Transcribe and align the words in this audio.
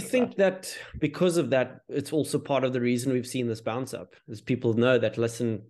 think 0.00 0.36
that 0.36 0.76
because 0.98 1.36
of 1.36 1.50
that, 1.50 1.80
it's 1.88 2.12
also 2.12 2.38
part 2.38 2.64
of 2.64 2.72
the 2.72 2.80
reason 2.80 3.12
we've 3.12 3.26
seen 3.26 3.46
this 3.46 3.60
bounce 3.60 3.94
up, 3.94 4.14
is 4.28 4.40
people 4.40 4.74
know 4.74 4.98
that 4.98 5.18
listen, 5.18 5.62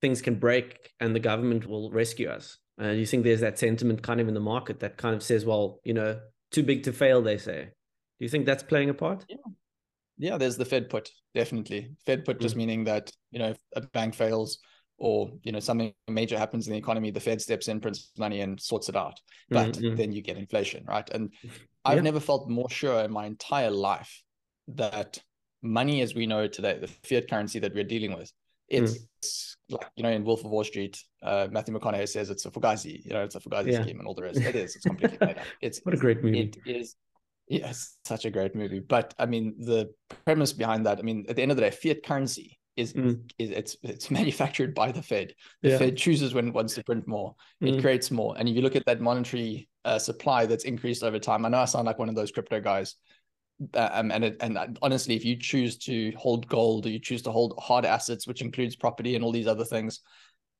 things 0.00 0.22
can 0.22 0.36
break 0.36 0.90
and 1.00 1.14
the 1.14 1.20
government 1.20 1.66
will 1.66 1.90
rescue 1.90 2.28
us. 2.28 2.58
And 2.78 2.98
you 2.98 3.06
think 3.06 3.24
there's 3.24 3.40
that 3.40 3.58
sentiment 3.58 4.02
kind 4.02 4.20
of 4.20 4.28
in 4.28 4.34
the 4.34 4.40
market 4.40 4.80
that 4.80 4.96
kind 4.96 5.14
of 5.14 5.22
says, 5.22 5.44
well, 5.44 5.80
you 5.84 5.94
know, 5.94 6.20
too 6.50 6.62
big 6.62 6.82
to 6.84 6.92
fail, 6.92 7.22
they 7.22 7.38
say. 7.38 7.64
Do 7.64 8.24
you 8.24 8.28
think 8.28 8.46
that's 8.46 8.62
playing 8.62 8.90
a 8.90 8.94
part? 8.94 9.24
Yeah. 9.28 9.36
Yeah, 10.16 10.38
there's 10.38 10.56
the 10.56 10.64
Fed 10.64 10.90
put, 10.90 11.10
definitely. 11.34 11.90
Fed 12.06 12.24
put 12.24 12.38
mm. 12.38 12.42
just 12.42 12.54
meaning 12.54 12.84
that, 12.84 13.10
you 13.32 13.40
know, 13.40 13.50
if 13.50 13.58
a 13.74 13.80
bank 13.80 14.14
fails 14.14 14.58
or, 14.98 15.30
you 15.42 15.52
know, 15.52 15.60
something 15.60 15.92
major 16.08 16.38
happens 16.38 16.66
in 16.66 16.72
the 16.72 16.78
economy, 16.78 17.10
the 17.10 17.20
Fed 17.20 17.40
steps 17.40 17.68
in, 17.68 17.80
prints 17.80 18.12
money 18.18 18.40
and 18.40 18.60
sorts 18.60 18.88
it 18.88 18.96
out. 18.96 19.20
But 19.50 19.72
mm-hmm. 19.72 19.96
then 19.96 20.12
you 20.12 20.22
get 20.22 20.36
inflation, 20.36 20.84
right? 20.86 21.08
And 21.10 21.32
I've 21.84 22.02
never 22.02 22.20
felt 22.20 22.48
more 22.48 22.70
sure 22.70 23.00
in 23.00 23.12
my 23.12 23.26
entire 23.26 23.70
life 23.70 24.22
that 24.68 25.20
money 25.62 26.00
as 26.00 26.14
we 26.14 26.26
know 26.26 26.40
it 26.40 26.52
today, 26.52 26.78
the 26.78 26.88
fiat 26.88 27.28
currency 27.28 27.58
that 27.58 27.74
we're 27.74 27.84
dealing 27.84 28.16
with, 28.16 28.32
it's 28.68 28.94
mm. 28.96 29.46
like, 29.70 29.90
you 29.96 30.02
know, 30.02 30.10
in 30.10 30.24
Wolf 30.24 30.44
of 30.44 30.50
Wall 30.50 30.64
Street, 30.64 31.02
uh, 31.22 31.48
Matthew 31.50 31.78
McConaughey 31.78 32.08
says 32.08 32.30
it's 32.30 32.46
a 32.46 32.50
Fugazi, 32.50 33.04
you 33.04 33.12
know, 33.12 33.22
it's 33.22 33.34
a 33.34 33.40
Fugazi 33.40 33.72
yeah. 33.72 33.82
scheme 33.82 33.98
and 33.98 34.08
all 34.08 34.14
the 34.14 34.22
rest. 34.22 34.40
It 34.40 34.56
is, 34.56 34.76
it's 34.76 34.84
completely 34.86 35.18
made 35.20 35.36
up. 35.36 35.44
It's 35.60 35.80
what 35.82 35.94
a 35.94 35.98
great 35.98 36.22
movie. 36.22 36.40
It 36.40 36.56
is 36.64 36.96
Yes, 37.48 37.98
such 38.04 38.24
a 38.24 38.30
great 38.30 38.54
movie. 38.54 38.80
But 38.80 39.14
I 39.18 39.26
mean, 39.26 39.54
the 39.58 39.90
premise 40.24 40.52
behind 40.52 40.86
that, 40.86 40.98
I 40.98 41.02
mean, 41.02 41.26
at 41.28 41.36
the 41.36 41.42
end 41.42 41.50
of 41.50 41.56
the 41.56 41.62
day, 41.62 41.70
fiat 41.70 42.02
currency 42.02 42.58
is, 42.76 42.92
mm. 42.92 43.20
is 43.38 43.50
it's 43.50 43.76
it's 43.82 44.10
manufactured 44.18 44.74
by 44.74 44.92
the 44.92 45.02
Fed. 45.02 45.34
The 45.62 45.70
yeah. 45.70 45.78
Fed 45.78 45.96
chooses 45.96 46.34
when 46.34 46.48
it 46.48 46.54
wants 46.54 46.74
to 46.74 46.84
print 46.84 47.06
more. 47.06 47.34
Mm. 47.62 47.74
It 47.74 47.80
creates 47.80 48.10
more. 48.10 48.34
And 48.38 48.48
if 48.48 48.54
you 48.54 48.62
look 48.62 48.76
at 48.76 48.86
that 48.86 49.00
monetary 49.00 49.68
uh, 49.84 49.98
supply 49.98 50.46
that's 50.46 50.64
increased 50.64 51.02
over 51.02 51.18
time, 51.18 51.44
I 51.44 51.48
know 51.48 51.58
I 51.58 51.64
sound 51.66 51.86
like 51.86 51.98
one 51.98 52.08
of 52.08 52.14
those 52.14 52.32
crypto 52.32 52.60
guys. 52.60 52.96
Uh, 53.72 53.88
um, 53.92 54.10
and 54.10 54.24
it, 54.24 54.36
and 54.40 54.78
honestly, 54.82 55.14
if 55.14 55.24
you 55.24 55.36
choose 55.36 55.78
to 55.78 56.12
hold 56.16 56.48
gold 56.48 56.86
or 56.86 56.90
you 56.90 56.98
choose 56.98 57.22
to 57.22 57.30
hold 57.30 57.58
hard 57.62 57.84
assets, 57.84 58.26
which 58.26 58.42
includes 58.42 58.74
property 58.74 59.14
and 59.14 59.24
all 59.24 59.32
these 59.32 59.46
other 59.46 59.64
things, 59.64 60.00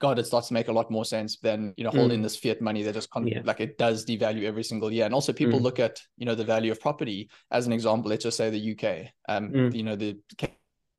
God, 0.00 0.18
it 0.18 0.26
starts 0.26 0.48
to 0.48 0.54
make 0.54 0.68
a 0.68 0.72
lot 0.72 0.90
more 0.90 1.04
sense 1.04 1.38
than 1.38 1.72
you 1.76 1.84
know 1.84 1.90
holding 1.90 2.20
mm. 2.20 2.24
this 2.24 2.36
fiat 2.36 2.60
money 2.60 2.82
that 2.82 2.94
just 2.94 3.10
con- 3.10 3.26
yeah. 3.26 3.40
like 3.44 3.60
it 3.60 3.78
does 3.78 4.04
devalue 4.04 4.44
every 4.44 4.64
single 4.64 4.92
year. 4.92 5.04
And 5.04 5.14
also, 5.14 5.32
people 5.32 5.58
mm. 5.58 5.62
look 5.62 5.78
at 5.78 6.00
you 6.16 6.26
know 6.26 6.34
the 6.34 6.44
value 6.44 6.72
of 6.72 6.80
property 6.80 7.30
as 7.50 7.66
an 7.66 7.72
example. 7.72 8.10
Let's 8.10 8.24
just 8.24 8.36
say 8.36 8.50
the 8.50 8.72
UK. 8.72 9.08
Um, 9.28 9.50
mm. 9.50 9.74
you 9.74 9.82
know 9.82 9.96
the 9.96 10.18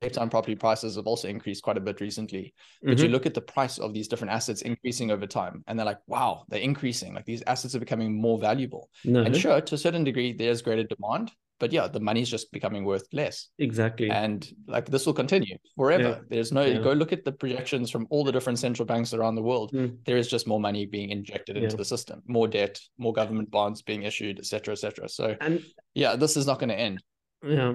Cape 0.06 0.14
Town 0.14 0.30
property 0.30 0.56
prices 0.56 0.96
have 0.96 1.08
also 1.08 1.28
increased 1.28 1.64
quite 1.64 1.78
a 1.78 1.82
bit 1.82 2.00
recently. 2.00 2.54
But 2.84 2.92
mm-hmm. 2.92 3.06
you 3.06 3.10
look 3.12 3.26
at 3.26 3.34
the 3.34 3.42
price 3.42 3.80
of 3.80 3.94
these 3.94 4.08
different 4.08 4.34
assets 4.34 4.62
increasing 4.62 5.10
over 5.10 5.26
time, 5.26 5.64
and 5.68 5.78
they're 5.78 5.86
like, 5.86 6.00
wow, 6.06 6.46
they're 6.50 6.60
increasing. 6.60 7.16
Like 7.16 7.26
these 7.26 7.44
assets 7.48 7.74
are 7.74 7.80
becoming 7.80 8.14
more 8.14 8.38
valuable. 8.38 8.90
No. 9.04 9.24
And 9.24 9.36
sure, 9.36 9.60
to 9.60 9.76
a 9.76 9.78
certain 9.78 10.04
degree, 10.04 10.32
there's 10.32 10.62
greater 10.62 10.84
demand, 10.84 11.32
but 11.60 11.72
yeah, 11.72 11.88
the 11.88 12.00
money's 12.00 12.30
just 12.30 12.52
becoming 12.52 12.86
worth 12.86 13.08
less. 13.14 13.50
Exactly. 13.58 14.12
And 14.12 14.48
like 14.68 14.86
this 14.86 15.06
will 15.06 15.14
continue 15.14 15.58
forever. 15.76 16.04
Yeah. 16.04 16.20
There's 16.30 16.52
no 16.52 16.66
yeah. 16.66 16.80
go 16.80 16.92
look 16.92 17.14
at 17.14 17.26
the 17.26 17.32
projections 17.32 17.90
from 17.90 18.06
all 18.10 18.24
the 18.24 18.32
different 18.32 18.60
central 18.60 18.86
banks 18.86 19.14
around 19.14 19.36
the 19.36 19.42
world. 19.42 19.72
Mm. 19.74 19.98
There 20.06 20.18
is 20.18 20.28
just 20.28 20.48
more 20.48 20.60
money 20.60 20.86
being 20.86 21.10
injected 21.10 21.58
into 21.58 21.78
the 21.78 21.86
system, 21.86 22.22
more 22.28 22.48
debt, 22.48 22.80
more 22.98 23.14
government 23.14 23.50
bonds 23.50 23.82
being 23.82 24.04
issued, 24.04 24.38
etc., 24.38 24.74
etc. 24.74 25.10
So 25.10 25.36
and 25.42 25.64
yeah, 25.94 26.16
this 26.16 26.38
is 26.38 26.46
not 26.46 26.60
going 26.60 26.70
to 26.70 26.80
end. 26.80 27.02
Yeah. 27.44 27.74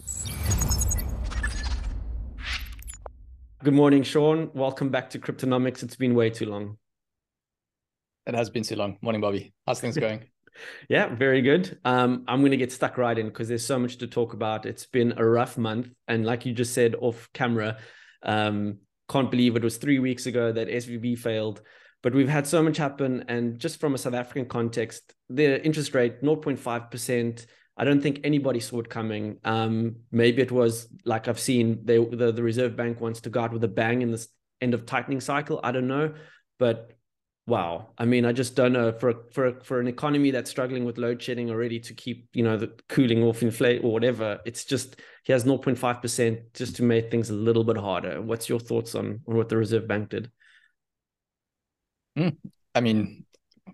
Good 3.63 3.75
morning, 3.75 4.05
Sean. 4.05 4.51
Welcome 4.55 4.89
back 4.89 5.11
to 5.11 5.19
Cryptonomics. 5.19 5.83
It's 5.83 5.95
been 5.95 6.15
way 6.15 6.31
too 6.31 6.47
long. 6.47 6.79
It 8.25 8.35
has 8.35 8.49
been 8.49 8.63
too 8.63 8.77
long. 8.77 8.97
Morning, 9.03 9.21
Bobby. 9.21 9.53
How's 9.67 9.83
things 9.83 9.99
going? 9.99 10.25
Yeah, 10.89 11.15
very 11.15 11.43
good. 11.43 11.79
Um, 11.85 12.25
I'm 12.27 12.41
going 12.41 12.53
to 12.53 12.57
get 12.57 12.73
stuck 12.73 12.97
right 12.97 13.19
in 13.19 13.27
because 13.27 13.49
there's 13.49 13.67
so 13.67 13.79
much 13.79 13.99
to 13.99 14.07
talk 14.07 14.33
about. 14.33 14.65
It's 14.65 14.87
been 14.87 15.13
a 15.19 15.27
rough 15.27 15.59
month. 15.59 15.91
And 16.09 16.25
like 16.25 16.47
you 16.47 16.55
just 16.55 16.73
said 16.73 16.95
off 17.03 17.29
camera, 17.35 17.77
um, 18.23 18.79
can't 19.11 19.31
believe 19.31 19.57
it 19.57 19.63
was 19.63 19.77
three 19.77 19.99
weeks 19.99 20.25
ago 20.25 20.51
that 20.53 20.69
SVB 20.69 21.19
failed. 21.19 21.61
But 22.03 22.15
we've 22.15 22.31
had 22.31 22.47
so 22.47 22.63
much 22.63 22.79
happen. 22.79 23.27
And 23.29 23.59
just 23.59 23.79
from 23.79 23.95
a 23.95 23.99
South 23.99 24.15
African 24.15 24.47
context, 24.47 25.13
the 25.29 25.63
interest 25.63 25.95
rate, 25.95 26.23
0.5%. 26.23 27.47
I 27.81 27.85
don't 27.85 28.03
think 28.03 28.21
anybody 28.25 28.61
saw 28.61 28.81
it 28.81 28.91
coming. 28.91 29.39
Um, 29.43 29.97
maybe 30.13 30.43
it 30.43 30.53
was 30.53 30.87
like 31.07 31.29
I've 31.29 31.41
seen 31.41 31.81
they, 31.85 31.97
the, 31.97 32.31
the 32.31 32.43
Reserve 32.43 32.77
Bank 32.77 33.01
wants 33.01 33.23
to 33.23 33.31
go 33.31 33.41
out 33.41 33.53
with 33.55 33.65
a 33.65 33.69
bang 33.69 34.03
in 34.03 34.11
this 34.11 34.29
end 34.61 34.75
of 34.75 34.85
tightening 34.85 35.23
cycle. 35.23 35.61
I 35.65 35.73
don't 35.73 35.89
know. 35.89 36.13
But 36.59 36.93
wow 37.47 37.89
i 37.99 38.05
mean 38.05 38.25
i 38.25 38.33
just 38.33 38.55
don't 38.55 38.73
know 38.73 38.93
for 38.93 39.25
for 39.33 39.59
for 39.65 39.81
an 39.81 39.89
economy 39.89 40.31
that's 40.31 40.49
struggling 40.51 40.85
with 40.85 40.99
load 40.99 41.21
shedding 41.21 41.51
already 41.51 41.81
to 41.81 41.95
keep 41.95 42.29
you 42.33 42.45
know 42.45 42.57
the 42.57 42.71
cooling 42.89 43.25
off 43.25 43.43
inflate 43.43 43.83
or 43.83 43.93
whatever 43.93 44.39
it's 44.45 44.65
just 44.65 44.97
he 45.25 45.33
has 45.33 45.45
0.5% 45.45 46.41
just 46.55 46.77
to 46.77 46.83
make 46.83 47.11
things 47.11 47.29
a 47.29 47.35
little 47.35 47.65
bit 47.65 47.77
harder 47.77 48.23
what's 48.23 48.49
your 48.49 48.61
thoughts 48.61 48.95
on, 48.95 49.21
on 49.27 49.37
what 49.37 49.49
the 49.49 49.57
reserve 49.57 49.89
bank 49.89 50.11
did 50.11 50.31
mm, 52.17 52.37
i 52.77 52.81
mean 52.81 53.25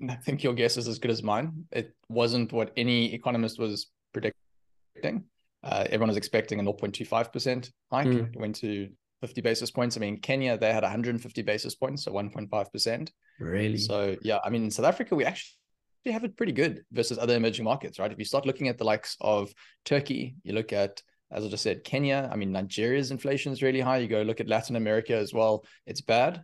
i 0.09 0.15
think 0.15 0.43
your 0.43 0.55
guess 0.55 0.79
is 0.79 0.89
as 0.89 0.99
good 0.99 1.11
as 1.11 1.23
mine 1.23 1.65
it 1.71 1.95
wasn't 2.09 2.53
what 2.53 2.73
any 2.77 3.13
economist 3.13 3.59
was 3.59 3.89
predicting 4.17 5.25
uh, 5.63 5.85
everyone 5.87 6.09
was 6.09 6.17
expecting 6.17 6.61
a 6.61 6.63
0.25% 6.63 7.71
hike 7.91 8.07
mm. 8.07 8.35
it 8.35 8.39
went 8.39 8.55
to 8.57 8.89
50 9.23 9.41
basis 9.41 9.71
points. 9.71 9.97
I 9.97 10.01
mean, 10.01 10.21
Kenya, 10.21 10.59
they 10.59 10.73
had 10.73 10.83
150 10.83 11.43
basis 11.43 11.75
points, 11.75 12.05
so 12.05 12.13
1.5%. 12.13 13.11
Really? 13.41 13.79
So, 13.79 14.17
yeah, 14.23 14.39
I 14.45 14.51
mean, 14.51 14.65
in 14.65 14.71
South 14.71 14.87
Africa, 14.87 15.15
we 15.15 15.25
actually 15.25 16.13
have 16.13 16.25
it 16.25 16.37
pretty 16.37 16.53
good 16.53 16.85
versus 16.93 17.19
other 17.19 17.35
emerging 17.35 17.65
markets, 17.65 17.99
right? 17.99 18.13
If 18.13 18.19
you 18.19 18.25
start 18.25 18.47
looking 18.47 18.69
at 18.69 18.79
the 18.79 18.85
likes 18.85 19.17
of 19.21 19.53
Turkey, 19.85 20.37
you 20.45 20.53
look 20.53 20.73
at, 20.73 21.03
as 21.33 21.45
I 21.45 21.49
just 21.49 21.63
said, 21.63 21.83
Kenya, 21.83 22.29
I 22.31 22.37
mean, 22.37 22.53
Nigeria's 22.53 23.11
inflation 23.11 23.53
is 23.53 23.63
really 23.63 23.81
high. 23.81 23.99
You 23.99 24.09
go 24.09 24.23
look 24.23 24.41
at 24.41 24.49
Latin 24.49 24.77
America 24.77 25.17
as 25.17 25.33
well, 25.33 25.65
it's 25.87 26.03
bad. 26.03 26.43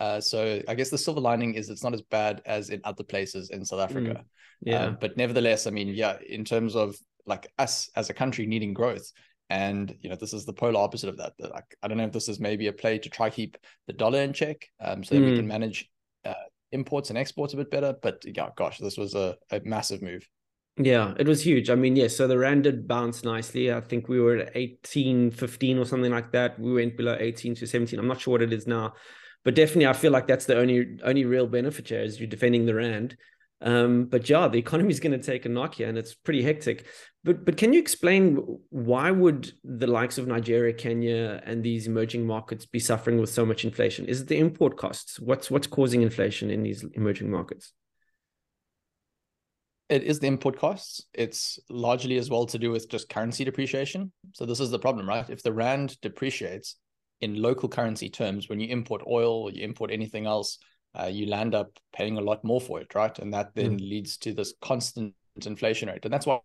Uh, 0.00 0.20
so 0.20 0.62
I 0.66 0.74
guess 0.74 0.88
the 0.88 0.98
silver 0.98 1.20
lining 1.20 1.54
is 1.54 1.68
it's 1.68 1.84
not 1.84 1.94
as 1.94 2.02
bad 2.02 2.40
as 2.46 2.70
in 2.70 2.80
other 2.84 3.04
places 3.04 3.50
in 3.50 3.64
South 3.64 3.80
Africa. 3.80 4.10
Mm, 4.10 4.24
yeah. 4.62 4.84
Uh, 4.84 4.90
but 4.92 5.16
nevertheless, 5.18 5.66
I 5.66 5.70
mean, 5.70 5.88
yeah, 5.88 6.16
in 6.26 6.44
terms 6.44 6.74
of 6.74 6.96
like 7.26 7.52
us 7.58 7.90
as 7.96 8.08
a 8.08 8.14
country 8.14 8.46
needing 8.46 8.72
growth, 8.72 9.12
and 9.50 9.94
you 10.00 10.08
know, 10.08 10.16
this 10.16 10.32
is 10.32 10.46
the 10.46 10.54
polar 10.54 10.80
opposite 10.80 11.10
of 11.10 11.18
that. 11.18 11.34
Like, 11.38 11.76
I 11.82 11.88
don't 11.88 11.98
know 11.98 12.04
if 12.04 12.12
this 12.12 12.28
is 12.28 12.40
maybe 12.40 12.68
a 12.68 12.72
play 12.72 12.98
to 12.98 13.10
try 13.10 13.28
keep 13.28 13.58
the 13.86 13.92
dollar 13.92 14.22
in 14.22 14.32
check, 14.32 14.66
um, 14.80 15.04
so 15.04 15.14
that 15.14 15.20
mm. 15.20 15.30
we 15.30 15.36
can 15.36 15.46
manage 15.46 15.90
uh, 16.24 16.34
imports 16.72 17.10
and 17.10 17.18
exports 17.18 17.52
a 17.52 17.58
bit 17.58 17.70
better. 17.70 17.94
But 18.00 18.24
yeah, 18.24 18.48
gosh, 18.56 18.78
this 18.78 18.96
was 18.96 19.14
a, 19.14 19.36
a 19.50 19.60
massive 19.64 20.00
move. 20.00 20.26
Yeah, 20.78 21.12
it 21.18 21.26
was 21.26 21.44
huge. 21.44 21.68
I 21.68 21.74
mean, 21.74 21.94
yes, 21.94 22.12
yeah, 22.12 22.16
so 22.16 22.28
the 22.28 22.38
rand 22.38 22.62
did 22.62 22.88
bounce 22.88 23.22
nicely. 23.22 23.70
I 23.70 23.82
think 23.82 24.08
we 24.08 24.18
were 24.18 24.38
at 24.38 24.52
18, 24.54 25.30
15 25.30 25.78
or 25.78 25.84
something 25.84 26.10
like 26.10 26.32
that. 26.32 26.58
We 26.58 26.72
went 26.72 26.96
below 26.96 27.18
18 27.20 27.56
to 27.56 27.66
17. 27.66 27.98
I'm 27.98 28.06
not 28.06 28.20
sure 28.20 28.32
what 28.32 28.42
it 28.42 28.52
is 28.52 28.66
now. 28.66 28.94
But 29.44 29.54
definitely 29.54 29.86
I 29.86 29.94
feel 29.94 30.12
like 30.12 30.26
that's 30.26 30.46
the 30.46 30.58
only 30.58 30.98
only 31.02 31.24
real 31.24 31.46
benefit 31.46 31.88
here 31.88 32.00
is 32.00 32.20
you're 32.20 32.28
defending 32.28 32.66
the 32.66 32.74
rand. 32.74 33.16
Um, 33.62 34.06
but 34.06 34.28
yeah, 34.28 34.48
the 34.48 34.58
economy 34.66 34.90
is 34.90 35.00
going 35.00 35.18
to 35.18 35.24
take 35.24 35.44
a 35.46 35.48
knock 35.48 35.74
here, 35.74 35.88
and 35.88 35.98
it's 35.98 36.14
pretty 36.14 36.42
hectic. 36.42 36.86
But 37.24 37.44
but 37.44 37.56
can 37.56 37.72
you 37.72 37.80
explain 37.80 38.36
why 38.70 39.10
would 39.10 39.52
the 39.64 39.86
likes 39.86 40.18
of 40.18 40.26
Nigeria, 40.26 40.72
Kenya, 40.72 41.42
and 41.44 41.62
these 41.62 41.86
emerging 41.86 42.26
markets 42.26 42.66
be 42.66 42.78
suffering 42.78 43.18
with 43.18 43.30
so 43.30 43.44
much 43.44 43.64
inflation? 43.64 44.06
Is 44.06 44.22
it 44.22 44.28
the 44.28 44.38
import 44.38 44.76
costs? 44.76 45.18
What's 45.20 45.50
what's 45.50 45.66
causing 45.66 46.02
inflation 46.02 46.50
in 46.50 46.62
these 46.62 46.84
emerging 46.94 47.30
markets? 47.30 47.72
It 49.90 50.04
is 50.04 50.20
the 50.20 50.28
import 50.28 50.56
costs. 50.56 51.04
It's 51.12 51.58
largely 51.68 52.16
as 52.16 52.30
well 52.30 52.46
to 52.46 52.58
do 52.58 52.70
with 52.70 52.88
just 52.88 53.08
currency 53.08 53.44
depreciation. 53.44 54.12
So 54.34 54.46
this 54.46 54.60
is 54.60 54.70
the 54.70 54.78
problem, 54.78 55.08
right? 55.08 55.28
If 55.28 55.42
the 55.42 55.52
rand 55.52 56.00
depreciates 56.00 56.76
in 57.20 57.40
local 57.40 57.68
currency 57.68 58.08
terms, 58.08 58.48
when 58.48 58.60
you 58.60 58.68
import 58.68 59.02
oil 59.06 59.42
or 59.42 59.50
you 59.50 59.62
import 59.62 59.90
anything 59.90 60.26
else, 60.26 60.58
uh, 60.98 61.06
you 61.06 61.26
land 61.26 61.54
up 61.54 61.78
paying 61.92 62.18
a 62.18 62.20
lot 62.20 62.42
more 62.42 62.60
for 62.60 62.80
it, 62.80 62.94
right? 62.94 63.16
And 63.18 63.32
that 63.34 63.54
then 63.54 63.78
mm. 63.78 63.88
leads 63.88 64.16
to 64.18 64.32
this 64.32 64.54
constant 64.60 65.14
inflation 65.44 65.88
rate. 65.88 66.04
And 66.04 66.12
that's 66.12 66.26
why 66.26 66.40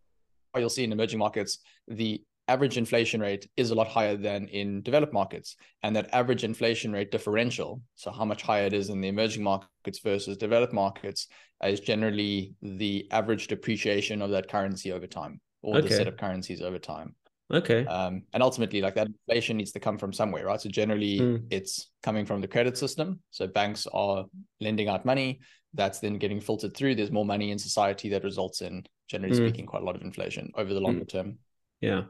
you'll 0.58 0.70
see 0.70 0.84
in 0.84 0.92
emerging 0.92 1.20
markets, 1.20 1.60
the 1.88 2.22
average 2.48 2.78
inflation 2.78 3.20
rate 3.22 3.50
is 3.58 3.72
a 3.72 3.76
lot 3.76 3.88
higher 3.88 4.16
than 4.16 4.48
in 4.50 4.82
developed 4.84 5.14
markets. 5.14 5.56
And 5.82 5.96
that 5.96 6.14
average 6.14 6.44
inflation 6.44 6.92
rate 6.94 7.12
differential, 7.12 7.82
so 7.96 8.12
how 8.12 8.26
much 8.26 8.44
higher 8.44 8.66
it 8.66 8.74
is 8.74 8.90
in 8.90 9.02
the 9.02 9.08
emerging 9.08 9.44
markets 9.44 10.00
versus 10.04 10.38
developed 10.38 10.74
markets, 10.74 11.28
is 11.64 11.80
generally 11.80 12.54
the 12.62 13.08
average 13.12 13.48
depreciation 13.48 14.22
of 14.22 14.30
that 14.32 14.48
currency 14.48 14.92
over 14.92 15.08
time 15.08 15.40
or 15.62 15.78
okay. 15.78 15.88
the 15.88 15.96
set 15.96 16.08
of 16.08 16.18
currencies 16.18 16.62
over 16.62 16.78
time. 16.78 17.16
Okay. 17.54 17.86
Um, 17.86 18.24
and 18.34 18.42
ultimately, 18.42 18.82
like 18.82 18.96
that 18.96 19.08
inflation 19.08 19.58
needs 19.58 19.72
to 19.74 19.80
come 19.80 19.98
from 19.98 20.12
somewhere, 20.12 20.46
right? 20.46 20.60
So 20.60 20.70
generally, 20.70 21.20
mm. 21.20 21.44
it's 21.52 21.92
coming 22.02 22.26
from 22.26 22.42
the 22.42 22.48
credit 22.48 22.78
system. 22.78 23.20
So 23.30 23.48
banks 23.48 23.88
are 23.94 24.26
lending 24.60 24.90
out 24.90 25.06
money. 25.06 25.42
That's 25.74 26.00
then 26.00 26.18
getting 26.18 26.40
filtered 26.40 26.76
through. 26.76 26.96
There's 26.96 27.12
more 27.12 27.26
money 27.26 27.52
in 27.52 27.60
society 27.60 28.10
that 28.10 28.24
results 28.24 28.62
in, 28.62 28.84
generally 29.08 29.36
mm. 29.36 29.38
speaking, 29.38 29.66
quite 29.66 29.84
a 29.84 29.86
lot 29.86 29.96
of 29.96 30.02
inflation 30.02 30.52
over 30.56 30.74
the 30.74 30.80
longer 30.80 31.06
mm. 31.06 31.10
term. 31.10 31.38
Yeah. 31.82 32.04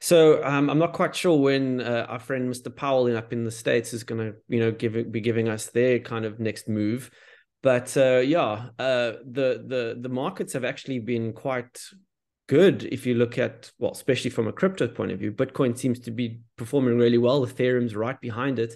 So 0.00 0.42
um, 0.42 0.68
I'm 0.68 0.78
not 0.78 0.94
quite 0.94 1.14
sure 1.14 1.38
when 1.38 1.80
uh, 1.80 2.06
our 2.08 2.18
friend 2.18 2.52
Mr. 2.52 2.74
Powell 2.74 3.16
up 3.16 3.32
in 3.32 3.44
the 3.44 3.50
states 3.52 3.92
is 3.92 4.02
going 4.02 4.20
to, 4.20 4.36
you 4.48 4.58
know, 4.58 4.72
give 4.72 5.12
be 5.12 5.20
giving 5.20 5.48
us 5.48 5.66
their 5.66 6.00
kind 6.00 6.24
of 6.24 6.40
next 6.40 6.68
move. 6.68 7.10
But 7.62 7.96
uh, 7.96 8.18
yeah, 8.18 8.70
uh, 8.80 9.12
the 9.24 9.62
the 9.64 9.96
the 10.00 10.08
markets 10.08 10.54
have 10.54 10.64
actually 10.64 10.98
been 10.98 11.32
quite 11.32 11.80
good 12.48 12.84
if 12.84 13.06
you 13.06 13.14
look 13.14 13.38
at 13.38 13.70
well 13.78 13.92
especially 13.92 14.30
from 14.30 14.48
a 14.48 14.52
crypto 14.52 14.88
point 14.88 15.12
of 15.12 15.18
view. 15.18 15.32
Bitcoin 15.32 15.76
seems 15.76 16.00
to 16.00 16.10
be 16.10 16.40
performing 16.56 16.98
really 16.98 17.18
well. 17.18 17.46
Ethereum's 17.46 17.96
right 17.96 18.20
behind 18.20 18.58
it. 18.58 18.74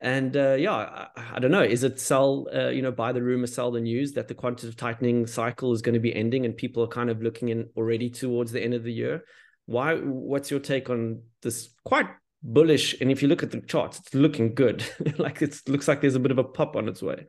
And 0.00 0.36
uh, 0.36 0.56
yeah 0.58 0.74
I, 0.74 1.08
I, 1.34 1.38
don't 1.38 1.50
know. 1.50 1.62
Is 1.62 1.84
it 1.84 1.98
sell 2.00 2.46
uh, 2.54 2.68
you 2.68 2.82
know 2.82 2.92
buy 2.92 3.12
the 3.12 3.22
rumor 3.22 3.46
sell 3.46 3.70
the 3.70 3.80
news 3.80 4.12
that 4.12 4.28
the 4.28 4.34
quantitative 4.34 4.76
tightening 4.76 5.26
cycle 5.26 5.72
is 5.72 5.82
going 5.82 5.94
to 5.94 6.00
be 6.00 6.14
ending 6.14 6.44
and 6.44 6.56
people 6.56 6.82
are 6.82 6.88
kind 6.88 7.08
of 7.08 7.22
looking 7.22 7.48
in 7.48 7.68
already 7.76 8.10
towards 8.10 8.52
the 8.52 8.62
end 8.62 8.74
of 8.74 8.84
the 8.84 8.92
year? 8.92 9.24
Why 9.66 9.94
what's 9.96 10.50
your 10.50 10.60
take 10.60 10.90
on 10.90 11.22
this? 11.42 11.70
Quite 11.84 12.08
bullish. 12.42 13.00
And 13.00 13.10
if 13.10 13.22
you 13.22 13.28
look 13.28 13.42
at 13.42 13.50
the 13.50 13.60
charts 13.62 13.98
it's 13.98 14.14
looking 14.14 14.54
good. 14.54 14.84
Like 15.18 15.40
it 15.42 15.56
looks 15.68 15.88
like 15.88 16.00
there's 16.00 16.14
a 16.14 16.20
bit 16.20 16.32
of 16.32 16.38
a 16.38 16.44
pop 16.44 16.76
on 16.76 16.88
its 16.88 17.02
way. 17.02 17.26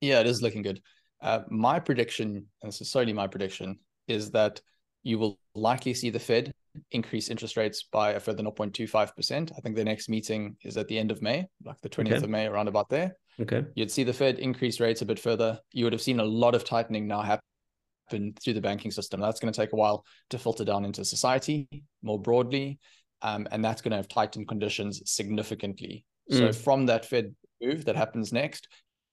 Yeah 0.00 0.20
it 0.20 0.26
is 0.26 0.40
looking 0.40 0.62
good. 0.62 0.80
Uh, 1.20 1.40
my 1.48 1.80
prediction 1.80 2.46
and 2.62 2.72
this 2.72 2.80
is 2.80 2.90
solely 2.90 3.12
my 3.12 3.26
prediction 3.26 3.78
is 4.08 4.30
that 4.32 4.60
you 5.02 5.18
will 5.18 5.38
likely 5.54 5.94
see 5.94 6.10
the 6.10 6.18
Fed 6.18 6.52
increase 6.90 7.28
interest 7.28 7.56
rates 7.56 7.84
by 7.84 8.12
a 8.12 8.20
further 8.20 8.42
0.25%. 8.42 9.52
I 9.56 9.60
think 9.60 9.76
the 9.76 9.84
next 9.84 10.08
meeting 10.08 10.56
is 10.62 10.76
at 10.76 10.88
the 10.88 10.98
end 10.98 11.10
of 11.10 11.22
May, 11.22 11.46
like 11.64 11.80
the 11.80 11.88
20th 11.88 12.06
okay. 12.06 12.24
of 12.24 12.30
May, 12.30 12.46
around 12.46 12.68
about 12.68 12.88
there. 12.88 13.16
Okay. 13.40 13.64
You'd 13.74 13.90
see 13.90 14.04
the 14.04 14.12
Fed 14.12 14.38
increase 14.38 14.80
rates 14.80 15.02
a 15.02 15.06
bit 15.06 15.18
further. 15.18 15.58
You 15.72 15.84
would 15.84 15.92
have 15.92 16.02
seen 16.02 16.20
a 16.20 16.24
lot 16.24 16.54
of 16.54 16.64
tightening 16.64 17.06
now 17.06 17.22
happen 17.22 18.34
through 18.42 18.54
the 18.54 18.60
banking 18.60 18.90
system. 18.90 19.20
That's 19.20 19.40
going 19.40 19.52
to 19.52 19.60
take 19.60 19.72
a 19.72 19.76
while 19.76 20.04
to 20.30 20.38
filter 20.38 20.64
down 20.64 20.84
into 20.84 21.04
society 21.04 21.68
more 22.02 22.20
broadly. 22.20 22.78
Um, 23.22 23.48
and 23.50 23.64
that's 23.64 23.80
going 23.80 23.92
to 23.92 23.96
have 23.96 24.08
tightened 24.08 24.48
conditions 24.48 25.02
significantly. 25.06 26.04
Mm. 26.30 26.38
So 26.38 26.52
from 26.52 26.86
that 26.86 27.06
Fed 27.06 27.34
move 27.62 27.84
that 27.86 27.96
happens 27.96 28.32
next, 28.32 28.68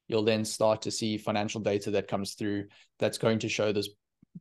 you'll 0.08 0.24
then 0.24 0.44
start 0.44 0.82
to 0.82 0.92
see 0.92 1.18
financial 1.18 1.62
data 1.62 1.92
that 1.92 2.08
comes 2.08 2.34
through 2.34 2.66
that's 3.00 3.18
going 3.18 3.40
to 3.40 3.50
show 3.50 3.72
this 3.72 3.90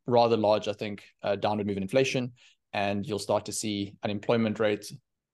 rather 0.06 0.36
large, 0.36 0.68
I 0.68 0.72
think, 0.72 1.04
uh, 1.22 1.36
downward 1.36 1.66
move 1.66 1.76
in 1.76 1.82
inflation, 1.82 2.32
and 2.72 3.06
you'll 3.06 3.18
start 3.18 3.46
to 3.46 3.52
see 3.52 3.94
unemployment 4.02 4.60
rate 4.60 4.90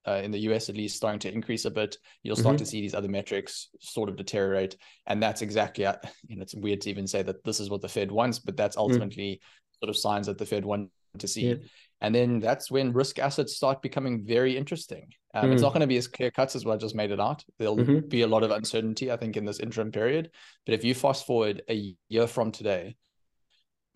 uh, 0.07 0.21
in 0.23 0.31
the 0.31 0.39
US 0.39 0.69
at 0.69 0.75
least 0.75 0.95
starting 0.95 1.19
to 1.19 1.31
increase 1.31 1.65
a 1.65 1.71
bit. 1.71 1.97
You'll 2.23 2.35
start 2.35 2.55
mm-hmm. 2.55 2.63
to 2.63 2.69
see 2.69 2.81
these 2.81 2.95
other 2.95 3.09
metrics 3.09 3.69
sort 3.79 4.09
of 4.09 4.15
deteriorate, 4.15 4.77
and 5.05 5.21
that's 5.21 5.41
exactly. 5.41 5.85
Uh, 5.85 5.95
you 6.27 6.37
know, 6.37 6.41
it's 6.41 6.55
weird 6.55 6.81
to 6.81 6.89
even 6.89 7.07
say 7.07 7.21
that 7.23 7.43
this 7.43 7.59
is 7.59 7.69
what 7.69 7.81
the 7.81 7.89
Fed 7.89 8.11
wants, 8.11 8.39
but 8.39 8.55
that's 8.55 8.77
mm. 8.77 8.81
ultimately 8.81 9.41
mm. 9.41 9.79
sort 9.79 9.89
of 9.89 9.97
signs 9.97 10.27
that 10.27 10.37
the 10.37 10.45
Fed 10.45 10.65
want 10.65 10.89
to 11.19 11.27
see. 11.27 11.49
Yeah. 11.49 11.55
And 11.99 12.13
then 12.13 12.39
that's 12.39 12.69
when 12.69 12.93
risk 12.93 13.17
assets 13.17 13.55
start 13.55 13.81
becoming 13.81 14.23
very 14.23 14.55
interesting. 14.55 15.09
Um, 15.33 15.49
mm. 15.49 15.53
It's 15.53 15.61
not 15.61 15.73
going 15.73 15.81
to 15.81 15.87
be 15.87 15.97
as 15.97 16.07
clear 16.07 16.31
cuts 16.31 16.55
as 16.55 16.63
what 16.63 16.75
I 16.75 16.77
just 16.77 16.95
made 16.95 17.11
it 17.11 17.19
out. 17.19 17.43
There'll 17.57 17.77
mm-hmm. 17.77 18.07
be 18.07 18.21
a 18.21 18.27
lot 18.27 18.43
of 18.43 18.51
uncertainty, 18.51 19.11
I 19.11 19.17
think, 19.17 19.35
in 19.35 19.45
this 19.45 19.59
interim 19.59 19.91
period. 19.91 20.29
But 20.65 20.75
if 20.75 20.83
you 20.83 20.93
fast 20.93 21.25
forward 21.25 21.63
a 21.69 21.95
year 22.07 22.27
from 22.27 22.51
today, 22.51 22.95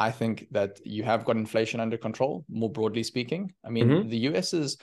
I 0.02 0.10
think 0.10 0.48
that 0.50 0.80
you 0.84 1.04
have 1.04 1.26
got 1.26 1.36
inflation 1.36 1.80
under 1.80 1.96
control, 1.96 2.44
more 2.50 2.72
broadly 2.72 3.04
speaking. 3.04 3.54
I 3.64 3.70
mean, 3.70 3.88
mm-hmm. 3.88 4.10
the 4.10 4.18
US's 4.30 4.78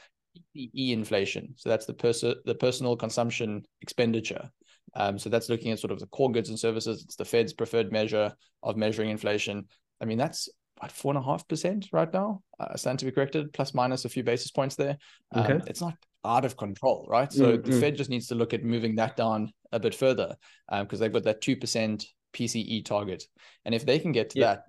PCE 0.56 0.92
inflation, 0.92 1.54
so 1.56 1.68
that's 1.68 1.86
the 1.86 1.94
pers- 1.94 2.20
the 2.44 2.54
personal 2.54 2.96
consumption 2.96 3.64
expenditure. 3.80 4.48
Um, 4.94 5.18
so 5.18 5.28
that's 5.28 5.48
looking 5.48 5.72
at 5.72 5.80
sort 5.80 5.90
of 5.90 5.98
the 5.98 6.06
core 6.06 6.30
goods 6.30 6.50
and 6.50 6.58
services. 6.58 7.02
It's 7.02 7.16
the 7.16 7.24
Fed's 7.24 7.52
preferred 7.52 7.90
measure 7.90 8.32
of 8.62 8.76
measuring 8.76 9.10
inflation. 9.10 9.66
I 10.00 10.04
mean, 10.04 10.18
that's 10.18 10.48
about 10.76 10.92
four 10.92 11.10
and 11.10 11.18
a 11.18 11.26
half 11.26 11.48
percent 11.48 11.88
right 11.92 12.12
now. 12.12 12.40
Uh, 12.60 12.76
stand 12.76 13.00
to 13.00 13.04
be 13.04 13.10
corrected, 13.10 13.52
plus 13.52 13.74
minus 13.74 14.04
a 14.04 14.08
few 14.08 14.22
basis 14.22 14.52
points 14.52 14.76
there. 14.76 14.98
Um, 15.32 15.44
okay. 15.44 15.64
It's 15.66 15.80
not 15.80 15.94
out 16.24 16.44
of 16.44 16.56
control, 16.56 17.06
right? 17.10 17.32
So 17.32 17.44
mm-hmm. 17.44 17.68
the 17.68 17.76
mm. 17.76 17.80
Fed 17.80 17.96
just 17.96 18.10
needs 18.10 18.28
to 18.28 18.36
look 18.36 18.54
at 18.54 18.62
moving 18.62 18.94
that 18.96 19.16
down 19.16 19.50
a 19.72 19.80
bit 19.80 19.96
further 19.96 20.36
because 20.70 21.00
um, 21.00 21.00
they've 21.00 21.12
got 21.12 21.24
that 21.24 21.40
two 21.40 21.56
percent 21.56 22.06
PCE 22.38 22.84
target. 22.84 23.24
And 23.64 23.74
if 23.74 23.84
they 23.84 23.98
can 23.98 24.12
get 24.12 24.30
to 24.30 24.40
that, 24.40 24.64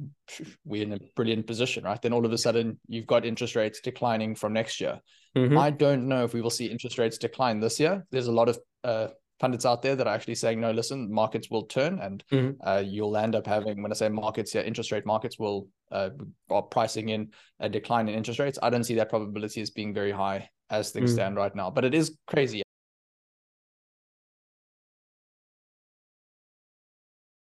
we're 0.65 0.83
in 0.83 0.93
a 0.93 0.99
brilliant 1.15 1.47
position, 1.47 1.83
right? 1.83 2.01
Then 2.01 2.13
all 2.13 2.25
of 2.25 2.31
a 2.31 2.37
sudden 2.37 2.79
you've 2.87 3.07
got 3.07 3.25
interest 3.25 3.55
rates 3.55 3.79
declining 3.79 4.35
from 4.35 4.53
next 4.53 4.81
year. 4.81 4.99
Mm-hmm. 5.37 5.57
I 5.57 5.69
don't 5.69 6.07
know 6.07 6.23
if 6.23 6.33
we 6.33 6.41
will 6.41 6.49
see 6.49 6.65
interest 6.65 6.97
rates 6.97 7.17
decline 7.17 7.59
this 7.59 7.79
year. 7.79 8.05
There's 8.11 8.27
a 8.27 8.31
lot 8.31 8.49
of 8.49 8.57
uh, 8.83 9.07
pundits 9.39 9.65
out 9.65 9.81
there 9.81 9.95
that 9.95 10.07
are 10.07 10.13
actually 10.13 10.35
saying, 10.35 10.59
no, 10.59 10.71
listen, 10.71 11.11
markets 11.11 11.49
will 11.49 11.63
turn 11.63 11.99
and 11.99 12.23
mm-hmm. 12.31 12.67
uh, 12.67 12.83
you'll 12.85 13.15
end 13.15 13.35
up 13.35 13.45
having, 13.45 13.81
when 13.81 13.91
I 13.91 13.95
say 13.95 14.09
markets, 14.09 14.55
yeah, 14.55 14.61
interest 14.61 14.91
rate 14.91 15.05
markets 15.05 15.37
will 15.37 15.67
uh, 15.91 16.09
are 16.49 16.63
pricing 16.63 17.09
in 17.09 17.31
a 17.59 17.69
decline 17.69 18.09
in 18.09 18.15
interest 18.15 18.39
rates. 18.39 18.59
I 18.61 18.69
don't 18.69 18.83
see 18.83 18.95
that 18.95 19.09
probability 19.09 19.61
as 19.61 19.69
being 19.69 19.93
very 19.93 20.11
high 20.11 20.49
as 20.69 20.91
things 20.91 21.11
mm-hmm. 21.11 21.15
stand 21.15 21.35
right 21.35 21.55
now, 21.55 21.69
but 21.69 21.85
it 21.85 21.93
is 21.93 22.17
crazy. 22.27 22.63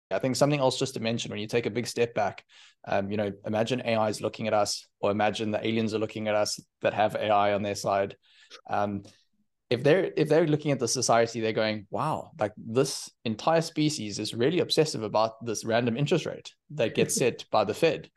I 0.10 0.20
think 0.20 0.36
something 0.36 0.60
else 0.60 0.80
just 0.80 0.94
to 0.94 1.00
mention 1.00 1.32
when 1.32 1.40
you 1.40 1.48
take 1.48 1.66
a 1.66 1.72
big 1.72 1.88
step 1.88 2.14
back, 2.14 2.44
um, 2.88 3.12
you 3.12 3.18
know, 3.18 3.32
imagine 3.46 3.82
AI 3.84 4.10
is 4.10 4.22
looking 4.22 4.48
at 4.48 4.54
us, 4.54 4.88
or 5.00 5.12
imagine 5.12 5.52
the 5.52 5.66
aliens 5.66 5.94
are 5.94 6.00
looking 6.00 6.28
at 6.28 6.36
us 6.36 6.60
that 6.82 6.94
have 6.94 7.16
AI 7.16 7.54
on 7.54 7.62
their 7.62 7.76
side. 7.76 8.16
Um, 8.70 9.04
if 9.70 9.84
they're 9.84 10.12
if 10.16 10.30
they're 10.30 10.48
looking 10.48 10.72
at 10.72 10.80
the 10.80 10.88
society, 10.88 11.42
they're 11.42 11.52
going, 11.52 11.88
"Wow, 11.90 12.32
like 12.40 12.54
this 12.56 13.10
entire 13.26 13.62
species 13.62 14.18
is 14.18 14.34
really 14.34 14.60
obsessive 14.60 15.04
about 15.04 15.46
this 15.46 15.66
random 15.66 15.98
interest 15.98 16.26
rate 16.26 16.54
that 16.72 16.96
gets 16.96 17.16
set 17.22 17.44
by 17.52 17.66
the 17.66 17.74
Fed," 17.74 18.10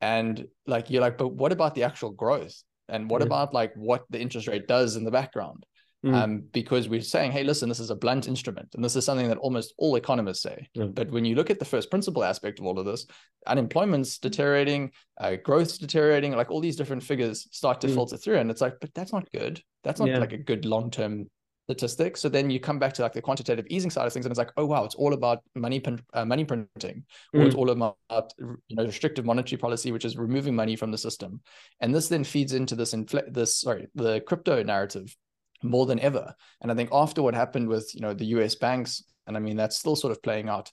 and 0.00 0.46
like 0.66 0.90
you're 0.90 1.00
like, 1.00 1.18
"But 1.18 1.28
what 1.28 1.52
about 1.52 1.76
the 1.76 1.84
actual 1.84 2.10
growth? 2.10 2.60
And 2.88 3.08
what 3.08 3.20
yeah. 3.20 3.26
about 3.26 3.54
like 3.54 3.72
what 3.76 4.04
the 4.10 4.20
interest 4.20 4.48
rate 4.48 4.66
does 4.66 4.96
in 4.96 5.04
the 5.04 5.12
background?" 5.12 5.64
Mm. 6.04 6.14
Um, 6.14 6.42
because 6.52 6.88
we're 6.88 7.02
saying, 7.02 7.32
hey, 7.32 7.44
listen, 7.44 7.68
this 7.68 7.78
is 7.78 7.90
a 7.90 7.94
blunt 7.94 8.26
instrument. 8.26 8.74
And 8.74 8.82
this 8.82 8.96
is 8.96 9.04
something 9.04 9.28
that 9.28 9.36
almost 9.36 9.74
all 9.76 9.96
economists 9.96 10.40
say. 10.40 10.66
Mm. 10.74 10.94
But 10.94 11.10
when 11.10 11.26
you 11.26 11.34
look 11.34 11.50
at 11.50 11.58
the 11.58 11.66
first 11.66 11.90
principle 11.90 12.24
aspect 12.24 12.58
of 12.58 12.64
all 12.64 12.78
of 12.78 12.86
this, 12.86 13.06
unemployment's 13.46 14.16
deteriorating, 14.16 14.92
uh, 15.20 15.36
growth's 15.44 15.76
deteriorating, 15.76 16.32
like 16.32 16.50
all 16.50 16.60
these 16.60 16.76
different 16.76 17.02
figures 17.02 17.46
start 17.50 17.82
to 17.82 17.86
mm. 17.86 17.92
filter 17.92 18.16
through. 18.16 18.38
And 18.38 18.50
it's 18.50 18.62
like, 18.62 18.80
but 18.80 18.94
that's 18.94 19.12
not 19.12 19.30
good. 19.30 19.62
That's 19.84 20.00
not 20.00 20.08
yeah. 20.08 20.18
like 20.18 20.32
a 20.32 20.38
good 20.38 20.64
long 20.64 20.90
term 20.90 21.26
statistic. 21.70 22.16
So 22.16 22.28
then 22.28 22.50
you 22.50 22.58
come 22.60 22.78
back 22.78 22.92
to 22.94 23.02
like 23.02 23.12
the 23.12 23.22
quantitative 23.22 23.66
easing 23.68 23.90
side 23.90 24.06
of 24.06 24.12
things, 24.12 24.26
and 24.26 24.32
it's 24.32 24.38
like, 24.38 24.52
oh 24.56 24.66
wow, 24.66 24.84
it's 24.84 24.94
all 24.94 25.12
about 25.12 25.42
money 25.54 25.82
uh, 26.14 26.24
money 26.24 26.44
printing, 26.44 27.04
or 27.32 27.40
mm. 27.40 27.46
it's 27.46 27.54
all 27.54 27.70
about 27.70 28.32
you 28.38 28.76
know 28.76 28.84
restrictive 28.84 29.24
monetary 29.24 29.58
policy, 29.58 29.92
which 29.92 30.04
is 30.04 30.16
removing 30.16 30.56
money 30.56 30.76
from 30.76 30.90
the 30.90 30.98
system. 30.98 31.40
And 31.80 31.94
this 31.94 32.08
then 32.08 32.24
feeds 32.24 32.52
into 32.52 32.74
this 32.74 32.94
infl- 32.94 33.32
this 33.32 33.56
sorry 33.56 33.88
the 33.94 34.20
crypto 34.20 34.62
narrative 34.62 35.14
more 35.62 35.86
than 35.86 36.00
ever. 36.00 36.34
And 36.60 36.70
I 36.70 36.74
think 36.74 36.90
after 36.92 37.22
what 37.22 37.34
happened 37.34 37.68
with 37.68 37.94
you 37.94 38.00
know 38.00 38.14
the 38.14 38.26
US 38.26 38.54
banks, 38.54 39.02
and 39.26 39.36
I 39.36 39.40
mean 39.40 39.56
that's 39.56 39.78
still 39.78 39.96
sort 39.96 40.12
of 40.12 40.22
playing 40.22 40.48
out. 40.48 40.70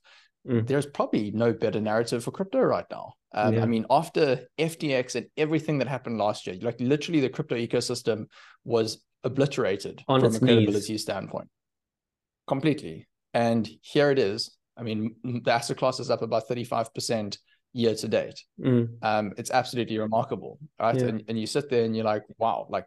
Mm. 0.48 0.66
There's 0.66 0.86
probably 0.86 1.32
no 1.32 1.52
better 1.52 1.82
narrative 1.82 2.24
for 2.24 2.32
crypto 2.32 2.62
right 2.62 2.86
now. 2.90 3.14
Um, 3.34 3.56
yeah. 3.56 3.64
I 3.64 3.66
mean, 3.66 3.86
after 3.90 4.48
FTX 4.58 5.16
and 5.16 5.28
everything 5.36 5.80
that 5.80 5.88
happened 5.88 6.18
last 6.18 6.48
year, 6.48 6.56
like 6.62 6.80
literally 6.80 7.20
the 7.20 7.30
crypto 7.30 7.56
ecosystem 7.56 8.28
was 8.64 9.04
obliterated 9.24 10.04
On 10.08 10.22
from 10.22 10.36
a 10.36 10.40
credibility 10.40 10.94
knees. 10.94 11.02
standpoint, 11.02 11.50
completely. 12.48 13.08
And 13.34 13.70
here 13.82 14.10
it 14.10 14.20
is. 14.20 14.58
I 14.78 14.84
mean, 14.84 15.16
the 15.24 15.52
asset 15.52 15.78
class 15.78 16.00
is 16.00 16.10
up 16.10 16.22
about 16.22 16.48
35% 16.48 17.38
year 17.78 17.94
to 17.94 18.08
date. 18.08 18.44
Mm. 18.60 18.90
Um, 19.04 19.34
it's 19.38 19.52
absolutely 19.52 19.98
remarkable, 20.00 20.60
right? 20.80 20.96
Yeah. 20.96 21.06
And, 21.06 21.24
and 21.28 21.40
you 21.40 21.46
sit 21.46 21.70
there 21.70 21.84
and 21.84 21.96
you're 21.96 22.06
like, 22.06 22.24
wow, 22.38 22.68
like 22.70 22.86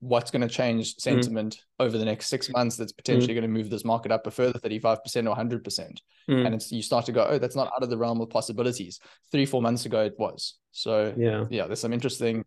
what's 0.00 0.30
going 0.30 0.42
to 0.42 0.48
change 0.48 0.94
mm. 0.94 1.00
sentiment 1.00 1.54
mm. 1.54 1.84
over 1.84 1.96
the 1.96 2.04
next 2.04 2.28
six 2.28 2.50
months 2.50 2.76
that's 2.76 2.92
potentially 2.92 3.32
mm. 3.32 3.36
going 3.36 3.50
to 3.50 3.58
move 3.58 3.70
this 3.70 3.84
market 3.84 4.12
up 4.12 4.26
a 4.26 4.30
further 4.30 4.58
35% 4.58 4.98
or 5.28 5.34
100%. 5.34 5.98
Mm. 6.28 6.46
And 6.46 6.54
it's, 6.54 6.70
you 6.70 6.82
start 6.82 7.06
to 7.06 7.12
go, 7.12 7.26
oh, 7.28 7.38
that's 7.38 7.56
not 7.56 7.72
out 7.74 7.82
of 7.82 7.88
the 7.88 7.96
realm 7.96 8.20
of 8.20 8.28
possibilities. 8.28 9.00
Three, 9.32 9.46
four 9.46 9.62
months 9.62 9.86
ago, 9.86 10.02
it 10.04 10.14
was. 10.18 10.58
So 10.70 11.14
yeah, 11.16 11.46
yeah 11.48 11.66
there's 11.66 11.80
some 11.80 11.92
interesting 11.92 12.44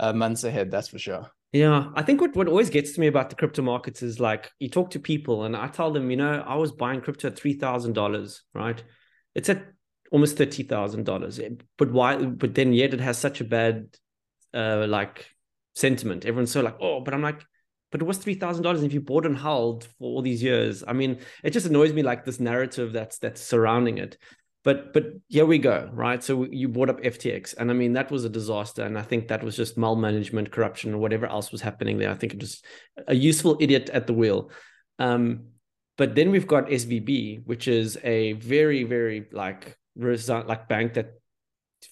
uh, 0.00 0.14
months 0.14 0.44
ahead, 0.44 0.70
that's 0.70 0.88
for 0.88 0.98
sure. 0.98 1.30
Yeah, 1.52 1.90
I 1.94 2.02
think 2.02 2.20
what, 2.20 2.34
what 2.34 2.48
always 2.48 2.70
gets 2.70 2.92
to 2.92 3.00
me 3.00 3.06
about 3.06 3.30
the 3.30 3.36
crypto 3.36 3.62
markets 3.62 4.02
is 4.02 4.18
like 4.18 4.50
you 4.58 4.68
talk 4.68 4.90
to 4.90 4.98
people 4.98 5.44
and 5.44 5.56
I 5.56 5.68
tell 5.68 5.90
them, 5.90 6.10
you 6.10 6.16
know, 6.16 6.44
I 6.46 6.56
was 6.56 6.72
buying 6.72 7.00
crypto 7.00 7.28
at 7.28 7.36
$3,000, 7.36 8.40
right? 8.54 8.82
It's 9.34 9.48
at 9.48 9.64
almost 10.10 10.36
thirty 10.36 10.62
thousand 10.62 11.04
dollars. 11.04 11.40
But 11.78 11.92
why? 11.92 12.16
But 12.16 12.54
then 12.54 12.72
yet 12.72 12.94
it 12.94 13.00
has 13.00 13.18
such 13.18 13.40
a 13.40 13.44
bad, 13.44 13.96
uh, 14.54 14.86
like 14.88 15.26
sentiment. 15.74 16.24
Everyone's 16.24 16.50
so 16.50 16.62
like, 16.62 16.76
oh, 16.80 17.00
but 17.00 17.14
I'm 17.14 17.22
like, 17.22 17.44
but 17.92 18.00
it 18.00 18.04
was 18.04 18.18
three 18.18 18.34
thousand 18.34 18.62
dollars 18.62 18.82
if 18.82 18.92
you 18.92 19.00
bought 19.00 19.26
and 19.26 19.38
held 19.38 19.84
for 19.84 20.04
all 20.04 20.22
these 20.22 20.42
years. 20.42 20.82
I 20.86 20.92
mean, 20.92 21.20
it 21.42 21.50
just 21.50 21.66
annoys 21.66 21.92
me 21.92 22.02
like 22.02 22.24
this 22.24 22.40
narrative 22.40 22.92
that's 22.92 23.18
that's 23.18 23.40
surrounding 23.40 23.98
it. 23.98 24.18
But 24.66 24.92
but 24.92 25.04
here 25.28 25.46
we 25.46 25.58
go, 25.58 25.88
right? 25.92 26.22
So 26.24 26.44
you 26.50 26.68
bought 26.68 26.90
up 26.90 27.00
FTX, 27.00 27.54
and 27.56 27.70
I 27.70 27.74
mean 27.74 27.92
that 27.92 28.10
was 28.10 28.24
a 28.24 28.28
disaster, 28.28 28.82
and 28.82 28.98
I 28.98 29.02
think 29.02 29.28
that 29.28 29.44
was 29.44 29.56
just 29.56 29.78
malmanagement, 29.78 30.50
corruption, 30.50 30.92
or 30.92 30.98
whatever 30.98 31.26
else 31.26 31.52
was 31.52 31.60
happening 31.60 31.98
there. 31.98 32.10
I 32.10 32.14
think 32.14 32.34
it 32.34 32.40
was 32.40 32.62
a 33.06 33.14
useful 33.14 33.56
idiot 33.60 33.90
at 33.90 34.08
the 34.08 34.12
wheel. 34.12 34.50
Um, 34.98 35.50
but 35.96 36.16
then 36.16 36.32
we've 36.32 36.48
got 36.48 36.66
SVB, 36.66 37.46
which 37.46 37.68
is 37.68 37.96
a 38.02 38.32
very 38.32 38.82
very 38.82 39.26
like 39.30 39.78
like 39.96 40.68
bank 40.68 40.94
that 40.94 41.14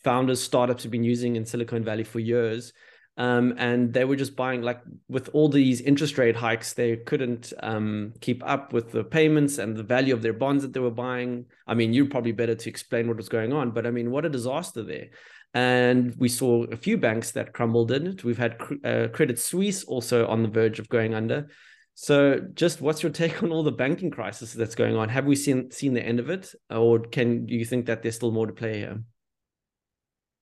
founders 0.02 0.42
startups 0.42 0.82
have 0.82 0.92
been 0.92 1.04
using 1.04 1.36
in 1.36 1.44
Silicon 1.44 1.84
Valley 1.84 2.04
for 2.04 2.20
years. 2.20 2.72
Um, 3.16 3.54
and 3.58 3.94
they 3.94 4.04
were 4.04 4.16
just 4.16 4.34
buying 4.34 4.62
like 4.62 4.80
with 5.08 5.30
all 5.32 5.48
these 5.48 5.80
interest 5.80 6.18
rate 6.18 6.34
hikes, 6.34 6.72
they 6.72 6.96
couldn't 6.96 7.52
um, 7.62 8.12
keep 8.20 8.42
up 8.44 8.72
with 8.72 8.90
the 8.90 9.04
payments 9.04 9.58
and 9.58 9.76
the 9.76 9.84
value 9.84 10.14
of 10.14 10.20
their 10.20 10.32
bonds 10.32 10.62
that 10.64 10.72
they 10.72 10.80
were 10.80 10.90
buying. 10.90 11.46
I 11.66 11.74
mean, 11.74 11.92
you're 11.92 12.06
probably 12.06 12.32
better 12.32 12.56
to 12.56 12.68
explain 12.68 13.06
what 13.06 13.16
was 13.16 13.28
going 13.28 13.52
on, 13.52 13.70
but 13.70 13.86
I 13.86 13.92
mean, 13.92 14.10
what 14.10 14.24
a 14.24 14.28
disaster 14.28 14.82
there. 14.82 15.10
and 15.54 16.14
we 16.18 16.28
saw 16.28 16.64
a 16.64 16.76
few 16.76 16.98
banks 16.98 17.30
that 17.32 17.52
crumbled 17.52 17.92
in 17.92 18.08
it. 18.08 18.24
We've 18.24 18.36
had 18.36 18.60
uh, 18.84 19.06
Credit 19.12 19.38
Suisse 19.38 19.84
also 19.84 20.26
on 20.26 20.42
the 20.42 20.48
verge 20.48 20.80
of 20.80 20.88
going 20.88 21.14
under. 21.14 21.48
So, 21.94 22.40
just 22.54 22.80
what's 22.80 23.02
your 23.02 23.12
take 23.12 23.42
on 23.42 23.52
all 23.52 23.62
the 23.62 23.72
banking 23.72 24.10
crisis 24.10 24.52
that's 24.52 24.74
going 24.74 24.96
on? 24.96 25.08
Have 25.08 25.26
we 25.26 25.36
seen 25.36 25.70
seen 25.70 25.94
the 25.94 26.02
end 26.02 26.18
of 26.18 26.28
it, 26.28 26.52
or 26.70 26.98
can 27.00 27.46
do 27.46 27.54
you 27.54 27.64
think 27.64 27.86
that 27.86 28.02
there's 28.02 28.16
still 28.16 28.32
more 28.32 28.46
to 28.46 28.52
play 28.52 28.78
here? 28.78 29.00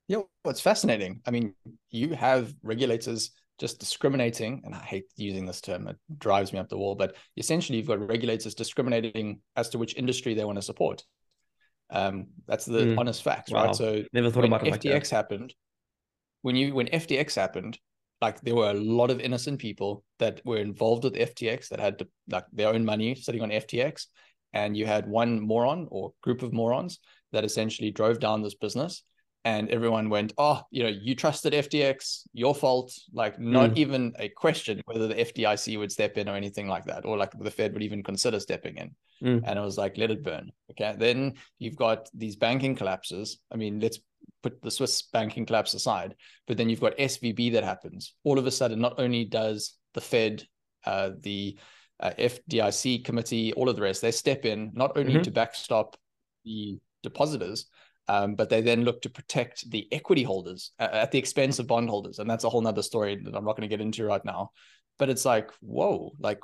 Yeah, 0.09 0.19
well, 0.19 0.51
it's 0.51 0.61
fascinating. 0.61 1.21
I 1.27 1.31
mean, 1.31 1.55
you 1.91 2.15
have 2.15 2.55
regulators 2.63 3.33
just 3.59 3.79
discriminating, 3.79 4.63
and 4.65 4.75
I 4.75 4.79
hate 4.79 5.05
using 5.17 5.45
this 5.45 5.61
term; 5.61 5.89
it 5.89 5.97
drives 6.19 6.55
me 6.55 6.59
up 6.59 6.71
the 6.71 6.79
wall. 6.79 6.95
But 6.95 7.17
essentially, 7.37 7.79
you've 7.79 7.87
got 7.87 8.09
regulators 8.09 8.55
discriminating 8.55 9.41
as 9.55 9.69
to 9.71 9.79
which 9.79 9.95
industry 9.97 10.33
they 10.33 10.45
want 10.45 10.57
to 10.57 10.63
support. 10.63 11.05
Um, 11.91 12.29
that's 12.49 12.65
the 12.65 12.81
mm. 12.81 12.99
honest 12.99 13.23
facts, 13.23 13.53
wow. 13.53 13.67
right? 13.67 13.75
So 13.75 14.03
never 14.15 14.31
thought 14.31 14.47
about 14.47 14.65
FTX 14.65 14.95
like 14.95 15.09
happened. 15.09 15.55
When 16.41 16.57
you 16.57 16.75
when 16.75 16.87
FTX 16.87 17.37
happened, 17.37 17.79
like 18.23 18.41
there 18.41 18.55
were 18.55 18.71
a 18.71 18.75
lot 18.75 19.11
of 19.11 19.21
innocent 19.21 19.59
people 19.59 20.05
that 20.19 20.41
were 20.45 20.59
involved 20.59 21.05
with 21.05 21.15
FTX 21.15 21.69
that 21.69 21.81
had 21.81 21.99
to, 21.99 22.09
like 22.31 22.47
their 22.53 22.69
own 22.69 22.85
money 22.85 23.15
sitting 23.15 23.43
on 23.43 23.51
FTX, 23.51 24.07
and 24.55 24.77
you 24.77 24.87
had 24.87 25.07
one 25.07 25.41
moron 25.41 25.89
or 25.91 26.15
group 26.23 26.43
of 26.43 26.53
morons 26.53 27.01
that 27.33 27.45
essentially 27.45 27.91
drove 27.91 28.21
down 28.21 28.43
this 28.43 28.55
business 28.55 29.03
and 29.45 29.69
everyone 29.71 30.09
went, 30.09 30.33
"Oh, 30.39 30.63
you 30.71 30.85
know, 30.85 30.89
you 30.89 31.17
trusted 31.17 31.53
FTX, 31.53 32.29
your 32.33 32.55
fault." 32.55 32.93
Like, 33.13 33.41
not 33.41 33.71
mm. 33.71 33.77
even 33.77 34.13
a 34.19 34.29
question 34.29 34.81
whether 34.85 35.09
the 35.09 35.17
FDIC 35.17 35.79
would 35.79 35.91
step 35.91 36.17
in 36.17 36.29
or 36.29 36.37
anything 36.37 36.69
like 36.69 36.85
that, 36.85 37.05
or 37.05 37.17
like 37.17 37.33
the 37.37 37.51
Fed 37.51 37.73
would 37.73 37.83
even 37.83 38.03
consider 38.05 38.39
stepping 38.39 38.77
in. 38.77 38.95
Mm. 39.23 39.43
And 39.45 39.59
it 39.59 39.63
was 39.63 39.79
like, 39.79 39.99
let 39.99 40.11
it 40.11 40.23
burn. 40.23 40.51
Okay. 40.71 40.95
Then 40.99 41.35
you've 41.59 41.77
got 41.77 42.09
these 42.13 42.37
banking 42.37 42.75
collapses. 42.75 43.39
I 43.53 43.57
mean, 43.57 43.79
let's 43.81 43.99
put 44.43 44.61
the 44.63 44.71
Swiss 44.71 45.03
banking 45.03 45.47
collapse 45.47 45.75
aside, 45.75 46.15
but 46.47 46.57
then 46.57 46.69
you've 46.69 46.81
got 46.81 46.97
SVB 46.97 47.53
that 47.53 47.65
happens. 47.65 48.15
All 48.25 48.39
of 48.39 48.47
a 48.47 48.51
sudden, 48.51 48.81
not 48.81 48.99
only 48.99 49.25
does 49.25 49.77
the 49.95 50.01
Fed, 50.01 50.45
uh, 50.85 51.11
the 51.21 51.57
uh, 52.01 52.11
FDIC 52.19 53.05
committee, 53.05 53.53
all 53.53 53.69
of 53.69 53.77
the 53.77 53.83
rest, 53.83 54.03
they 54.03 54.11
step 54.11 54.45
in 54.45 54.73
not 54.75 54.97
only 54.97 55.15
mm-hmm. 55.15 55.23
to 55.23 55.31
backstop 55.31 55.97
the 56.45 56.79
depositors, 57.03 57.67
um, 58.09 58.35
but 58.35 58.51
they 58.51 58.61
then 58.61 58.83
look 58.83 59.01
to 59.03 59.11
protect 59.11 59.71
the 59.71 59.87
equity 59.93 60.25
holders 60.25 60.73
uh, 60.81 60.89
at 60.93 61.13
the 61.13 61.19
expense 61.19 61.59
of 61.59 61.67
bondholders. 61.67 62.19
And 62.19 62.29
that's 62.29 62.45
a 62.45 62.49
whole 62.49 62.61
nother 62.61 62.83
story 62.83 63.17
that 63.23 63.35
I'm 63.35 63.45
not 63.45 63.57
going 63.57 63.69
to 63.69 63.75
get 63.75 63.81
into 63.81 64.05
right 64.05 64.25
now. 64.25 64.51
But 64.99 65.09
it's 65.09 65.25
like, 65.25 65.51
whoa, 65.61 66.13
like 66.19 66.41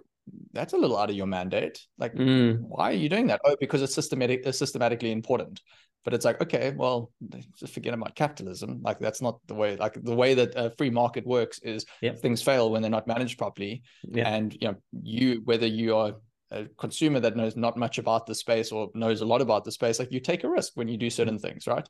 that's 0.52 0.72
a 0.72 0.76
little 0.76 0.96
out 0.96 1.10
of 1.10 1.16
your 1.16 1.26
mandate. 1.26 1.80
Like, 1.98 2.14
mm. 2.14 2.60
why 2.60 2.90
are 2.90 2.94
you 2.94 3.08
doing 3.08 3.26
that? 3.28 3.40
Oh, 3.44 3.56
because 3.60 3.82
it's 3.82 3.94
systematic, 3.94 4.42
it's 4.44 4.58
systematically 4.58 5.10
important. 5.10 5.60
But 6.08 6.14
it's 6.14 6.24
like, 6.24 6.40
okay, 6.40 6.72
well, 6.74 7.12
just 7.54 7.74
forget 7.74 7.92
about 7.92 8.14
capitalism. 8.14 8.80
Like, 8.82 8.98
that's 8.98 9.20
not 9.20 9.40
the 9.46 9.52
way. 9.52 9.76
Like, 9.76 10.02
the 10.02 10.14
way 10.14 10.32
that 10.32 10.54
a 10.56 10.70
free 10.78 10.88
market 10.88 11.26
works 11.26 11.58
is 11.58 11.84
yep. 12.00 12.18
things 12.18 12.40
fail 12.40 12.70
when 12.70 12.80
they're 12.80 12.90
not 12.90 13.06
managed 13.06 13.36
properly. 13.36 13.82
Yep. 14.04 14.26
And 14.26 14.56
you 14.58 14.68
know, 14.68 14.76
you 15.02 15.42
whether 15.44 15.66
you 15.66 15.94
are 15.96 16.14
a 16.50 16.64
consumer 16.78 17.20
that 17.20 17.36
knows 17.36 17.58
not 17.58 17.76
much 17.76 17.98
about 17.98 18.24
the 18.24 18.34
space 18.34 18.72
or 18.72 18.88
knows 18.94 19.20
a 19.20 19.26
lot 19.26 19.42
about 19.42 19.64
the 19.64 19.70
space, 19.70 19.98
like 19.98 20.10
you 20.10 20.18
take 20.18 20.44
a 20.44 20.48
risk 20.48 20.72
when 20.76 20.88
you 20.88 20.96
do 20.96 21.10
certain 21.10 21.38
things, 21.38 21.66
right? 21.66 21.86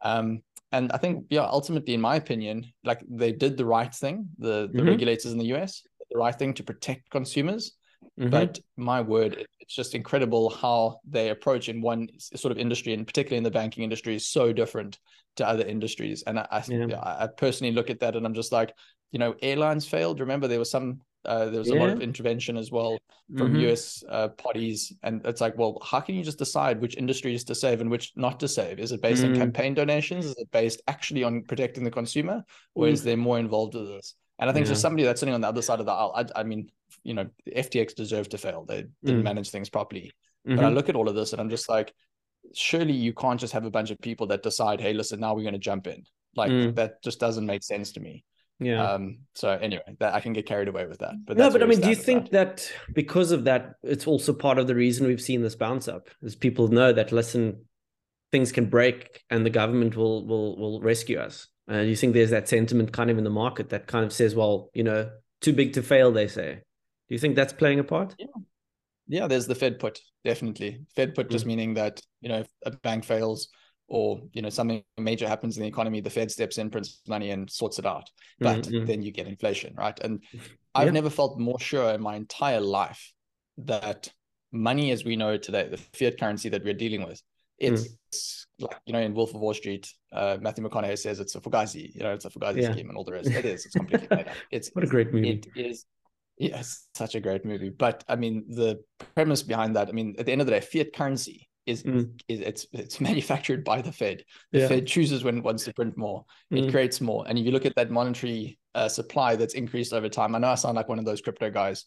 Um, 0.00 0.42
and 0.70 0.92
I 0.92 0.98
think, 0.98 1.24
yeah, 1.28 1.48
ultimately, 1.50 1.94
in 1.94 2.00
my 2.00 2.14
opinion, 2.14 2.66
like 2.84 3.02
they 3.10 3.32
did 3.32 3.56
the 3.56 3.66
right 3.66 3.92
thing, 3.92 4.28
the 4.38 4.70
the 4.72 4.78
mm-hmm. 4.78 4.90
regulators 4.90 5.32
in 5.32 5.38
the 5.38 5.56
US, 5.56 5.82
the 6.12 6.18
right 6.18 6.38
thing 6.38 6.54
to 6.54 6.62
protect 6.62 7.10
consumers. 7.10 7.72
Mm-hmm. 8.18 8.30
But 8.30 8.58
my 8.76 9.00
word, 9.00 9.46
it's 9.60 9.74
just 9.74 9.94
incredible 9.94 10.50
how 10.50 11.00
they 11.08 11.30
approach 11.30 11.68
in 11.68 11.80
one 11.80 12.08
sort 12.18 12.52
of 12.52 12.58
industry, 12.58 12.94
and 12.94 13.06
particularly 13.06 13.38
in 13.38 13.44
the 13.44 13.50
banking 13.50 13.84
industry, 13.84 14.16
is 14.16 14.26
so 14.26 14.52
different 14.52 14.98
to 15.36 15.46
other 15.46 15.64
industries. 15.64 16.22
And 16.26 16.38
I, 16.38 16.46
I, 16.50 16.64
yeah. 16.68 17.00
I 17.00 17.28
personally 17.36 17.72
look 17.72 17.90
at 17.90 18.00
that, 18.00 18.16
and 18.16 18.24
I'm 18.24 18.34
just 18.34 18.52
like, 18.52 18.72
you 19.12 19.18
know, 19.18 19.34
airlines 19.42 19.86
failed. 19.86 20.20
Remember, 20.20 20.48
there 20.48 20.58
was 20.58 20.70
some 20.70 21.00
uh, 21.26 21.46
there 21.46 21.58
was 21.58 21.68
yeah. 21.68 21.74
a 21.74 21.80
lot 21.80 21.90
of 21.90 22.00
intervention 22.00 22.56
as 22.56 22.70
well 22.70 22.98
from 23.36 23.54
mm-hmm. 23.54 23.70
US 23.70 24.04
uh, 24.08 24.28
parties. 24.28 24.92
And 25.02 25.24
it's 25.26 25.40
like, 25.40 25.58
well, 25.58 25.78
how 25.84 26.00
can 26.00 26.14
you 26.14 26.22
just 26.22 26.38
decide 26.38 26.80
which 26.80 26.96
industries 26.96 27.42
to 27.44 27.54
save 27.54 27.80
and 27.80 27.90
which 27.90 28.12
not 28.16 28.38
to 28.40 28.48
save? 28.48 28.78
Is 28.78 28.92
it 28.92 29.02
based 29.02 29.24
mm. 29.24 29.30
on 29.30 29.36
campaign 29.36 29.74
donations? 29.74 30.26
Is 30.26 30.36
it 30.38 30.48
based 30.52 30.80
actually 30.86 31.24
on 31.24 31.42
protecting 31.42 31.82
the 31.82 31.90
consumer? 31.90 32.44
Or 32.74 32.86
mm. 32.86 32.92
is 32.92 33.02
there 33.02 33.16
more 33.16 33.38
involved 33.38 33.74
with 33.74 33.88
this? 33.88 34.14
And 34.38 34.48
I 34.48 34.52
think 34.52 34.66
yeah. 34.66 34.72
for 34.72 34.78
somebody 34.78 35.02
that's 35.02 35.18
sitting 35.18 35.34
on 35.34 35.40
the 35.40 35.48
other 35.48 35.62
side 35.62 35.80
of 35.80 35.86
the 35.86 35.92
aisle, 35.92 36.12
I, 36.14 36.40
I 36.40 36.42
mean, 36.44 36.70
you 37.06 37.14
know, 37.14 37.28
FTX 37.48 37.94
deserved 37.94 38.32
to 38.32 38.38
fail. 38.38 38.64
They 38.64 38.84
didn't 39.04 39.20
mm. 39.20 39.24
manage 39.24 39.50
things 39.50 39.70
properly. 39.70 40.12
Mm-hmm. 40.46 40.56
But 40.56 40.64
I 40.64 40.68
mm-hmm. 40.68 40.76
look 40.76 40.88
at 40.88 40.96
all 40.96 41.08
of 41.08 41.14
this 41.14 41.32
and 41.32 41.40
I'm 41.40 41.50
just 41.50 41.68
like, 41.68 41.94
surely 42.52 42.92
you 42.92 43.14
can't 43.14 43.38
just 43.38 43.52
have 43.52 43.64
a 43.64 43.70
bunch 43.70 43.92
of 43.92 44.00
people 44.00 44.26
that 44.28 44.42
decide, 44.42 44.80
hey, 44.80 44.92
listen, 44.92 45.20
now 45.20 45.34
we're 45.34 45.42
going 45.42 45.54
to 45.54 45.60
jump 45.60 45.86
in. 45.86 46.02
Like 46.34 46.50
mm. 46.50 46.74
that 46.74 47.02
just 47.02 47.20
doesn't 47.20 47.46
make 47.46 47.62
sense 47.62 47.92
to 47.92 48.00
me. 48.00 48.24
Yeah. 48.58 48.90
Um, 48.90 49.18
so 49.34 49.50
anyway, 49.50 49.82
that 50.00 50.14
I 50.14 50.20
can 50.20 50.32
get 50.32 50.46
carried 50.46 50.66
away 50.66 50.86
with 50.86 50.98
that. 50.98 51.14
But 51.24 51.36
no, 51.36 51.50
but 51.50 51.62
I 51.62 51.66
mean, 51.66 51.80
do 51.80 51.88
you 51.88 51.94
think 51.94 52.30
that. 52.30 52.56
that 52.56 52.72
because 52.92 53.30
of 53.30 53.44
that, 53.44 53.74
it's 53.84 54.06
also 54.06 54.32
part 54.32 54.58
of 54.58 54.66
the 54.66 54.74
reason 54.74 55.06
we've 55.06 55.20
seen 55.20 55.42
this 55.42 55.54
bounce 55.54 55.86
up 55.86 56.08
is 56.22 56.34
people 56.34 56.68
know 56.68 56.92
that 56.92 57.12
listen, 57.12 57.66
things 58.32 58.50
can 58.50 58.66
break 58.66 59.22
and 59.30 59.46
the 59.46 59.50
government 59.50 59.96
will 59.96 60.26
will 60.26 60.56
will 60.58 60.80
rescue 60.80 61.18
us. 61.18 61.46
Uh, 61.70 61.78
you 61.78 61.94
think 61.94 62.14
there's 62.14 62.30
that 62.30 62.48
sentiment 62.48 62.92
kind 62.92 63.10
of 63.10 63.18
in 63.18 63.24
the 63.24 63.30
market 63.30 63.68
that 63.70 63.86
kind 63.86 64.04
of 64.04 64.12
says, 64.12 64.34
well, 64.34 64.70
you 64.72 64.82
know, 64.82 65.10
too 65.40 65.52
big 65.52 65.74
to 65.74 65.82
fail, 65.82 66.12
they 66.12 66.28
say. 66.28 66.60
Do 67.08 67.14
you 67.14 67.18
think 67.18 67.36
that's 67.36 67.52
playing 67.52 67.78
a 67.78 67.84
part? 67.84 68.14
Yeah. 68.18 68.26
Yeah, 69.08 69.28
there's 69.28 69.46
the 69.46 69.54
Fed 69.54 69.78
put, 69.78 70.00
definitely. 70.24 70.80
Fed 70.96 71.14
put 71.14 71.28
mm. 71.28 71.30
just 71.30 71.46
meaning 71.46 71.74
that, 71.74 72.00
you 72.20 72.28
know, 72.28 72.40
if 72.40 72.48
a 72.64 72.72
bank 72.72 73.04
fails, 73.04 73.48
or 73.88 74.20
you 74.32 74.42
know 74.42 74.48
something 74.48 74.82
major 74.98 75.28
happens 75.28 75.56
in 75.56 75.62
the 75.62 75.68
economy 75.68 76.00
the 76.00 76.10
fed 76.10 76.30
steps 76.30 76.58
in 76.58 76.70
prints 76.70 77.00
money 77.08 77.30
and 77.30 77.50
sorts 77.50 77.78
it 77.78 77.86
out 77.86 78.10
but 78.40 78.62
mm-hmm. 78.62 78.84
then 78.84 79.02
you 79.02 79.12
get 79.12 79.26
inflation 79.26 79.74
right 79.76 79.98
and 80.00 80.22
i've 80.74 80.92
never 80.92 81.10
felt 81.10 81.38
more 81.38 81.60
sure 81.60 81.90
in 81.90 82.00
my 82.00 82.16
entire 82.16 82.60
life 82.60 83.12
that 83.58 84.10
money 84.52 84.90
as 84.90 85.04
we 85.04 85.16
know 85.16 85.30
it 85.30 85.42
today 85.42 85.68
the 85.68 85.76
fiat 85.76 86.18
currency 86.18 86.48
that 86.48 86.64
we're 86.64 86.74
dealing 86.74 87.06
with 87.06 87.22
it's 87.58 87.82
mm. 87.84 88.36
like 88.58 88.76
you 88.86 88.92
know 88.92 89.00
in 89.00 89.14
wolf 89.14 89.34
of 89.34 89.40
wall 89.40 89.54
street 89.54 89.90
uh, 90.12 90.36
matthew 90.40 90.64
mcconaughey 90.64 90.98
says 90.98 91.20
it's 91.20 91.34
a 91.36 91.40
fugazi 91.40 91.94
you 91.94 92.02
know 92.02 92.12
it's 92.12 92.24
a 92.24 92.30
fugazi 92.30 92.62
yeah. 92.62 92.72
scheme 92.72 92.88
and 92.88 92.98
all 92.98 93.04
the 93.04 93.12
rest 93.12 93.30
it 93.30 93.44
is 93.44 93.64
it's 93.64 93.74
completely 93.74 94.08
made 94.10 94.26
up 94.26 94.34
it's 94.50 94.68
what 94.74 94.84
a 94.84 94.88
great 94.88 95.12
movie 95.12 95.30
it 95.30 95.46
is 95.54 95.86
yes 96.38 96.86
such 96.94 97.14
a 97.14 97.20
great 97.20 97.44
movie 97.44 97.70
but 97.70 98.04
i 98.08 98.16
mean 98.16 98.44
the 98.48 98.78
premise 99.14 99.42
behind 99.42 99.76
that 99.76 99.88
i 99.88 99.92
mean 99.92 100.14
at 100.18 100.26
the 100.26 100.32
end 100.32 100.40
of 100.40 100.46
the 100.46 100.52
day 100.52 100.60
fiat 100.60 100.92
currency 100.94 101.48
is, 101.66 101.82
mm. 101.82 102.08
is 102.28 102.40
it's 102.40 102.66
it's 102.72 103.00
manufactured 103.10 103.64
by 103.64 103.82
the 103.82 103.92
Fed. 103.92 104.24
The 104.52 104.60
yeah. 104.60 104.68
Fed 104.68 104.86
chooses 104.86 105.24
when 105.24 105.38
it 105.38 105.44
wants 105.44 105.64
to 105.64 105.74
print 105.74 105.96
more. 105.96 106.24
It 106.50 106.66
mm. 106.66 106.70
creates 106.70 107.00
more. 107.00 107.24
And 107.28 107.38
if 107.38 107.44
you 107.44 107.50
look 107.50 107.66
at 107.66 107.74
that 107.76 107.90
monetary 107.90 108.58
uh, 108.74 108.88
supply 108.88 109.36
that's 109.36 109.54
increased 109.54 109.92
over 109.92 110.08
time, 110.08 110.34
I 110.34 110.38
know 110.38 110.48
I 110.48 110.54
sound 110.54 110.76
like 110.76 110.88
one 110.88 110.98
of 110.98 111.04
those 111.04 111.20
crypto 111.20 111.50
guys. 111.50 111.84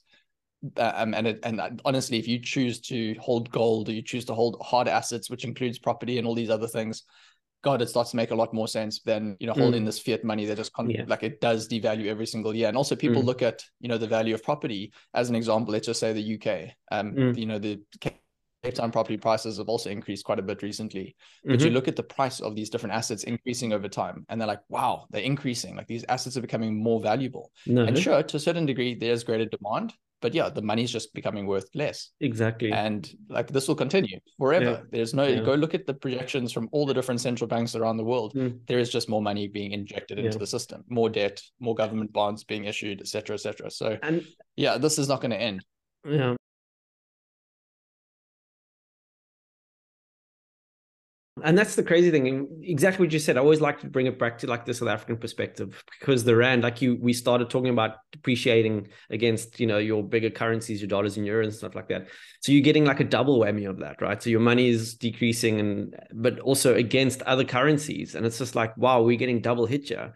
Uh, 0.75 0.91
um, 0.93 1.13
and 1.13 1.25
it, 1.27 1.39
and 1.43 1.81
honestly, 1.85 2.19
if 2.19 2.27
you 2.27 2.39
choose 2.39 2.81
to 2.81 3.15
hold 3.19 3.49
gold 3.49 3.87
or 3.87 3.93
you 3.93 4.01
choose 4.01 4.25
to 4.25 4.33
hold 4.33 4.61
hard 4.61 4.89
assets, 4.89 5.29
which 5.29 5.45
includes 5.45 5.79
property 5.79 6.17
and 6.17 6.27
all 6.27 6.35
these 6.35 6.49
other 6.49 6.67
things, 6.67 7.03
God, 7.61 7.81
it 7.81 7.89
starts 7.89 8.11
to 8.11 8.15
make 8.15 8.31
a 8.31 8.35
lot 8.35 8.53
more 8.53 8.67
sense 8.67 9.01
than 9.01 9.35
you 9.39 9.47
know 9.47 9.53
holding 9.53 9.83
mm. 9.83 9.87
this 9.87 9.99
fiat 9.99 10.23
money 10.23 10.45
that 10.45 10.57
just 10.57 10.73
con- 10.73 10.89
yeah. 10.89 11.03
like 11.07 11.23
it 11.23 11.41
does 11.41 11.67
devalue 11.67 12.07
every 12.07 12.25
single 12.25 12.55
year. 12.55 12.67
And 12.67 12.77
also, 12.77 12.95
people 12.95 13.21
mm. 13.21 13.25
look 13.25 13.41
at 13.41 13.63
you 13.79 13.89
know 13.89 13.97
the 13.97 14.07
value 14.07 14.33
of 14.33 14.43
property 14.43 14.93
as 15.13 15.29
an 15.29 15.35
example. 15.35 15.73
Let's 15.73 15.87
just 15.87 15.99
say 15.99 16.13
the 16.13 16.35
UK, 16.35 16.71
um, 16.91 17.13
mm. 17.13 17.37
you 17.37 17.45
know 17.45 17.59
the 17.59 17.81
Cape 18.63 18.75
Town 18.75 18.91
property 18.91 19.17
prices 19.17 19.57
have 19.57 19.69
also 19.69 19.89
increased 19.89 20.25
quite 20.25 20.39
a 20.39 20.41
bit 20.43 20.61
recently. 20.61 21.15
But 21.43 21.59
mm-hmm. 21.59 21.67
you 21.67 21.71
look 21.71 21.87
at 21.87 21.95
the 21.95 22.03
price 22.03 22.41
of 22.41 22.55
these 22.55 22.69
different 22.69 22.93
assets 22.93 23.23
increasing 23.23 23.71
over 23.71 23.87
time, 23.87 24.25
and 24.29 24.39
they're 24.39 24.47
like, 24.47 24.61
wow, 24.67 25.07
they're 25.11 25.21
increasing. 25.21 25.75
Like 25.75 25.87
these 25.87 26.05
assets 26.09 26.35
are 26.35 26.41
becoming 26.41 26.75
more 26.75 26.99
valuable. 26.99 27.51
No. 27.65 27.83
And 27.83 27.97
sure, 27.97 28.21
to 28.21 28.37
a 28.37 28.39
certain 28.39 28.65
degree, 28.65 28.95
there's 28.95 29.23
greater 29.23 29.45
demand, 29.45 29.93
but 30.21 30.33
yeah, 30.33 30.49
the 30.49 30.61
money's 30.61 30.91
just 30.91 31.13
becoming 31.13 31.47
worth 31.47 31.69
less. 31.73 32.11
Exactly. 32.19 32.71
And 32.71 33.09
like 33.29 33.47
this 33.47 33.67
will 33.67 33.75
continue 33.75 34.19
forever. 34.38 34.65
Yeah. 34.65 34.81
There's 34.91 35.13
no 35.13 35.25
yeah. 35.27 35.41
go 35.41 35.53
look 35.53 35.73
at 35.73 35.85
the 35.88 35.93
projections 35.93 36.51
from 36.51 36.69
all 36.71 36.85
the 36.85 36.93
different 36.93 37.21
central 37.21 37.47
banks 37.47 37.75
around 37.75 37.97
the 37.97 38.03
world. 38.03 38.33
Mm. 38.35 38.59
There 38.67 38.79
is 38.79 38.89
just 38.89 39.09
more 39.09 39.21
money 39.21 39.47
being 39.47 39.71
injected 39.71 40.19
into 40.19 40.31
yeah. 40.31 40.39
the 40.39 40.47
system, 40.47 40.83
more 40.89 41.09
debt, 41.09 41.41
more 41.59 41.75
government 41.75 42.11
bonds 42.11 42.43
being 42.43 42.65
issued, 42.65 43.01
etc., 43.01 43.35
etc. 43.35 43.71
So 43.71 43.97
and 44.03 44.25
yeah, 44.55 44.77
this 44.77 44.99
is 44.99 45.07
not 45.07 45.21
going 45.21 45.31
to 45.31 45.41
end. 45.41 45.63
Yeah. 46.05 46.35
And 51.43 51.58
that's 51.58 51.75
the 51.75 51.84
crazy 51.84 52.12
thing. 52.12 52.48
Exactly 52.63 53.05
what 53.05 53.13
you 53.13 53.19
said. 53.19 53.38
I 53.38 53.41
always 53.41 53.62
like 53.62 53.79
to 53.81 53.88
bring 53.88 54.05
it 54.05 54.17
back 54.17 54.38
to 54.39 54.48
like 54.48 54.65
the 54.65 54.74
South 54.74 54.89
African 54.89 55.17
perspective 55.17 55.84
because 56.00 56.24
the 56.24 56.36
rand, 56.36 56.63
like 56.63 56.81
you, 56.81 56.98
we 57.01 57.13
started 57.13 57.50
talking 57.50 57.72
about 57.72 57.98
depreciating 58.12 58.88
against, 59.10 59.60
you 59.60 59.67
know, 59.67 59.77
your 59.77 60.03
bigger 60.03 60.29
currencies, 60.29 60.81
your 60.81 60.88
dollars 60.88 61.17
and 61.17 61.27
euros 61.27 61.43
and 61.46 61.53
stuff 61.53 61.75
like 61.75 61.88
that. 61.89 62.08
So 62.41 62.51
you're 62.51 62.62
getting 62.62 62.86
like 62.86 63.00
a 63.00 63.03
double 63.03 63.39
whammy 63.39 63.69
of 63.69 63.79
that, 63.79 64.01
right? 64.01 64.22
So 64.22 64.29
your 64.29 64.39
money 64.39 64.69
is 64.69 64.96
decreasing, 64.96 65.60
and 65.60 65.96
but 66.13 66.39
also 66.39 66.75
against 66.75 67.22
other 67.24 67.43
currencies, 67.43 68.15
and 68.15 68.25
it's 68.25 68.38
just 68.38 68.55
like, 68.55 68.75
wow, 68.77 69.01
we're 69.01 69.17
getting 69.17 69.41
double 69.41 69.65
hit 69.65 69.89
here. 69.89 70.13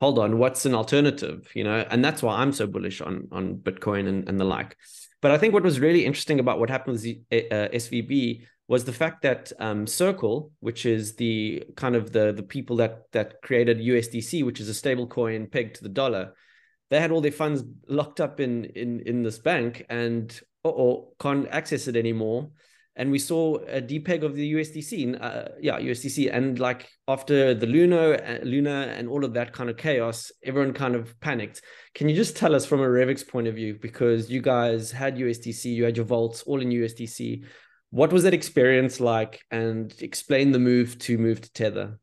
Hold 0.00 0.18
on, 0.18 0.38
what's 0.38 0.66
an 0.66 0.74
alternative? 0.74 1.50
You 1.54 1.64
know, 1.64 1.84
and 1.90 2.04
that's 2.04 2.22
why 2.22 2.36
I'm 2.36 2.52
so 2.52 2.66
bullish 2.66 3.00
on 3.00 3.28
on 3.32 3.56
Bitcoin 3.56 4.08
and, 4.08 4.28
and 4.28 4.38
the 4.38 4.44
like. 4.44 4.76
But 5.20 5.30
I 5.30 5.38
think 5.38 5.54
what 5.54 5.62
was 5.62 5.80
really 5.80 6.04
interesting 6.04 6.38
about 6.38 6.60
what 6.60 6.68
happened 6.68 6.92
with 6.92 7.02
the, 7.02 7.22
uh, 7.32 7.68
SVB 7.70 8.44
was 8.66 8.84
the 8.84 8.92
fact 8.92 9.22
that 9.22 9.52
um, 9.58 9.86
Circle, 9.86 10.50
which 10.60 10.86
is 10.86 11.16
the 11.16 11.64
kind 11.76 11.94
of 11.94 12.12
the 12.12 12.32
the 12.32 12.42
people 12.42 12.76
that 12.76 13.02
that 13.12 13.42
created 13.42 13.78
USDC, 13.78 14.44
which 14.44 14.60
is 14.60 14.68
a 14.68 14.74
stable 14.74 15.06
coin 15.06 15.46
pegged 15.46 15.76
to 15.76 15.82
the 15.82 15.88
dollar, 15.88 16.32
they 16.90 17.00
had 17.00 17.10
all 17.10 17.20
their 17.20 17.32
funds 17.32 17.62
locked 17.88 18.20
up 18.20 18.40
in 18.40 18.64
in 18.64 19.00
in 19.00 19.22
this 19.22 19.38
bank 19.38 19.84
and 19.90 20.40
or 20.62 21.08
can't 21.20 21.46
access 21.50 21.88
it 21.88 21.96
anymore. 21.96 22.50
And 22.96 23.10
we 23.10 23.18
saw 23.18 23.56
a 23.56 23.82
depeg 23.82 24.22
of 24.22 24.36
the 24.36 24.54
USDC, 24.54 25.20
uh, 25.20 25.48
yeah, 25.60 25.80
USDC, 25.80 26.32
and 26.32 26.60
like 26.60 26.88
after 27.08 27.52
the 27.52 27.66
Luna, 27.66 28.12
uh, 28.12 28.38
Luna, 28.44 28.94
and 28.96 29.08
all 29.08 29.24
of 29.24 29.34
that 29.34 29.52
kind 29.52 29.68
of 29.68 29.76
chaos, 29.76 30.30
everyone 30.44 30.72
kind 30.72 30.94
of 30.94 31.18
panicked. 31.20 31.60
Can 31.96 32.08
you 32.08 32.14
just 32.14 32.36
tell 32.36 32.54
us 32.54 32.64
from 32.64 32.80
a 32.80 32.86
Revix 32.86 33.26
point 33.26 33.48
of 33.48 33.56
view, 33.56 33.76
because 33.82 34.30
you 34.30 34.40
guys 34.40 34.92
had 34.92 35.16
USDC, 35.16 35.64
you 35.64 35.82
had 35.82 35.96
your 35.96 36.06
vaults 36.06 36.44
all 36.44 36.60
in 36.60 36.68
USDC, 36.68 37.44
what 37.94 38.12
was 38.12 38.24
that 38.24 38.34
experience 38.34 38.98
like? 38.98 39.40
And 39.52 39.94
explain 40.00 40.50
the 40.50 40.58
move 40.58 40.98
to 40.98 41.16
move 41.16 41.40
to 41.40 41.52
Tether. 41.52 42.00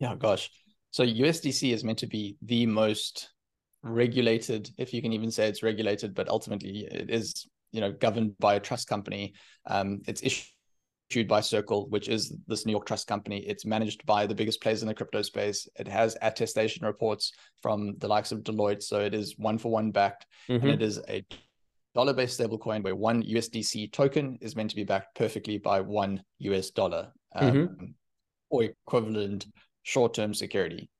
Yeah, 0.00 0.16
gosh. 0.16 0.50
So 0.90 1.06
USDC 1.06 1.72
is 1.72 1.84
meant 1.84 2.00
to 2.00 2.08
be 2.08 2.36
the 2.42 2.66
most 2.66 3.30
regulated, 3.84 4.68
if 4.78 4.92
you 4.92 5.00
can 5.00 5.12
even 5.12 5.30
say 5.30 5.46
it's 5.46 5.62
regulated, 5.62 6.12
but 6.12 6.28
ultimately 6.28 6.88
it 6.90 7.08
is, 7.08 7.46
you 7.70 7.80
know, 7.80 7.92
governed 7.92 8.36
by 8.40 8.54
a 8.54 8.60
trust 8.60 8.88
company. 8.88 9.34
Um, 9.64 10.00
it's 10.08 10.24
issued 10.24 11.28
by 11.28 11.40
Circle, 11.40 11.88
which 11.88 12.08
is 12.08 12.36
this 12.48 12.66
New 12.66 12.72
York 12.72 12.86
trust 12.86 13.06
company. 13.06 13.44
It's 13.46 13.64
managed 13.64 14.04
by 14.06 14.26
the 14.26 14.34
biggest 14.34 14.60
players 14.60 14.82
in 14.82 14.88
the 14.88 14.94
crypto 14.94 15.22
space. 15.22 15.68
It 15.78 15.86
has 15.86 16.16
attestation 16.20 16.84
reports 16.84 17.32
from 17.62 17.94
the 17.98 18.08
likes 18.08 18.32
of 18.32 18.40
Deloitte, 18.40 18.82
so 18.82 18.98
it 18.98 19.14
is 19.14 19.38
one 19.38 19.58
for 19.58 19.70
one 19.70 19.92
backed, 19.92 20.26
mm-hmm. 20.48 20.66
and 20.66 20.74
it 20.74 20.82
is 20.82 21.00
a 21.08 21.24
dollar-based 21.94 22.40
stablecoin 22.40 22.82
where 22.82 22.96
one 22.96 23.22
USDC 23.22 23.92
token 23.92 24.38
is 24.40 24.56
meant 24.56 24.70
to 24.70 24.76
be 24.76 24.84
backed 24.84 25.14
perfectly 25.16 25.58
by 25.58 25.80
one 25.80 26.22
US 26.38 26.70
dollar 26.70 27.12
um, 27.34 27.52
mm-hmm. 27.52 27.84
or 28.50 28.64
equivalent 28.64 29.46
short-term 29.82 30.34
security. 30.34 30.90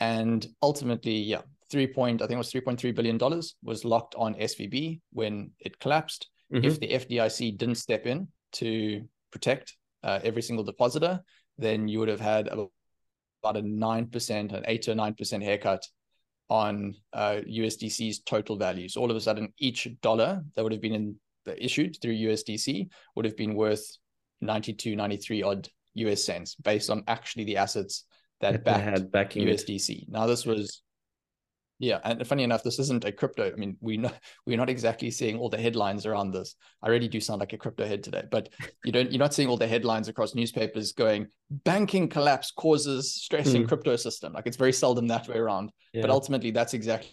And 0.00 0.46
ultimately, 0.62 1.16
yeah, 1.16 1.42
three 1.70 1.86
point 1.86 2.20
I 2.20 2.26
think 2.26 2.36
it 2.36 2.38
was 2.38 2.50
three 2.50 2.60
point 2.60 2.80
three 2.80 2.92
billion 2.92 3.16
dollars 3.16 3.54
was 3.62 3.84
locked 3.84 4.14
on 4.16 4.34
SVB 4.34 5.00
when 5.12 5.52
it 5.60 5.78
collapsed. 5.78 6.28
Mm-hmm. 6.52 6.64
If 6.64 6.80
the 6.80 6.88
FDIC 6.88 7.56
didn't 7.56 7.76
step 7.76 8.06
in 8.06 8.28
to 8.52 9.02
protect 9.30 9.76
uh, 10.02 10.20
every 10.22 10.42
single 10.42 10.64
depositor, 10.64 11.20
then 11.58 11.88
you 11.88 11.98
would 12.00 12.08
have 12.08 12.20
had 12.20 12.48
about 12.48 13.56
a 13.56 13.62
nine 13.62 14.06
percent, 14.06 14.52
an 14.52 14.64
eight 14.66 14.82
to 14.82 14.94
nine 14.94 15.14
percent 15.14 15.42
haircut 15.42 15.86
on 16.48 16.94
uh, 17.12 17.40
USDC's 17.48 18.20
total 18.20 18.56
values. 18.56 18.96
All 18.96 19.10
of 19.10 19.16
a 19.16 19.20
sudden, 19.20 19.52
each 19.58 19.88
dollar 20.02 20.42
that 20.54 20.62
would 20.62 20.72
have 20.72 20.80
been 20.80 20.94
in, 20.94 21.16
issued 21.58 21.96
through 22.00 22.14
USDC 22.14 22.88
would 23.16 23.24
have 23.24 23.36
been 23.36 23.54
worth 23.54 23.84
92, 24.40 24.96
93 24.96 25.42
odd 25.42 25.68
US 25.94 26.24
cents 26.24 26.54
based 26.56 26.90
on 26.90 27.04
actually 27.06 27.44
the 27.44 27.56
assets 27.56 28.04
that, 28.40 28.64
backed 28.64 29.10
backing 29.10 29.46
USDC. 29.46 30.02
It. 30.02 30.08
Now, 30.08 30.26
this 30.26 30.44
was 30.44 30.82
yeah, 31.78 31.98
and 32.04 32.26
funny 32.26 32.44
enough, 32.44 32.62
this 32.62 32.78
isn't 32.78 33.04
a 33.04 33.10
crypto. 33.10 33.50
I 33.50 33.56
mean, 33.56 33.76
we 33.80 33.96
know 33.96 34.10
we're 34.46 34.56
not 34.56 34.70
exactly 34.70 35.10
seeing 35.10 35.38
all 35.38 35.48
the 35.48 35.58
headlines 35.58 36.06
around 36.06 36.32
this. 36.32 36.54
I 36.82 36.88
really 36.88 37.08
do 37.08 37.20
sound 37.20 37.40
like 37.40 37.52
a 37.52 37.58
crypto 37.58 37.86
head 37.86 38.02
today, 38.02 38.22
but 38.30 38.48
you 38.84 38.92
don't. 38.92 39.10
You're 39.10 39.18
not 39.18 39.34
seeing 39.34 39.48
all 39.48 39.56
the 39.56 39.66
headlines 39.66 40.08
across 40.08 40.34
newspapers 40.34 40.92
going 40.92 41.26
banking 41.50 42.08
collapse 42.08 42.52
causes 42.52 43.14
stress 43.14 43.48
mm. 43.50 43.56
in 43.56 43.62
hmm. 43.62 43.68
crypto 43.68 43.96
system. 43.96 44.32
Like 44.32 44.46
it's 44.46 44.56
very 44.56 44.72
seldom 44.72 45.08
that 45.08 45.28
way 45.28 45.36
around. 45.36 45.70
Yeah. 45.92 46.02
But 46.02 46.10
ultimately, 46.10 46.52
that's 46.52 46.74
exactly 46.74 47.10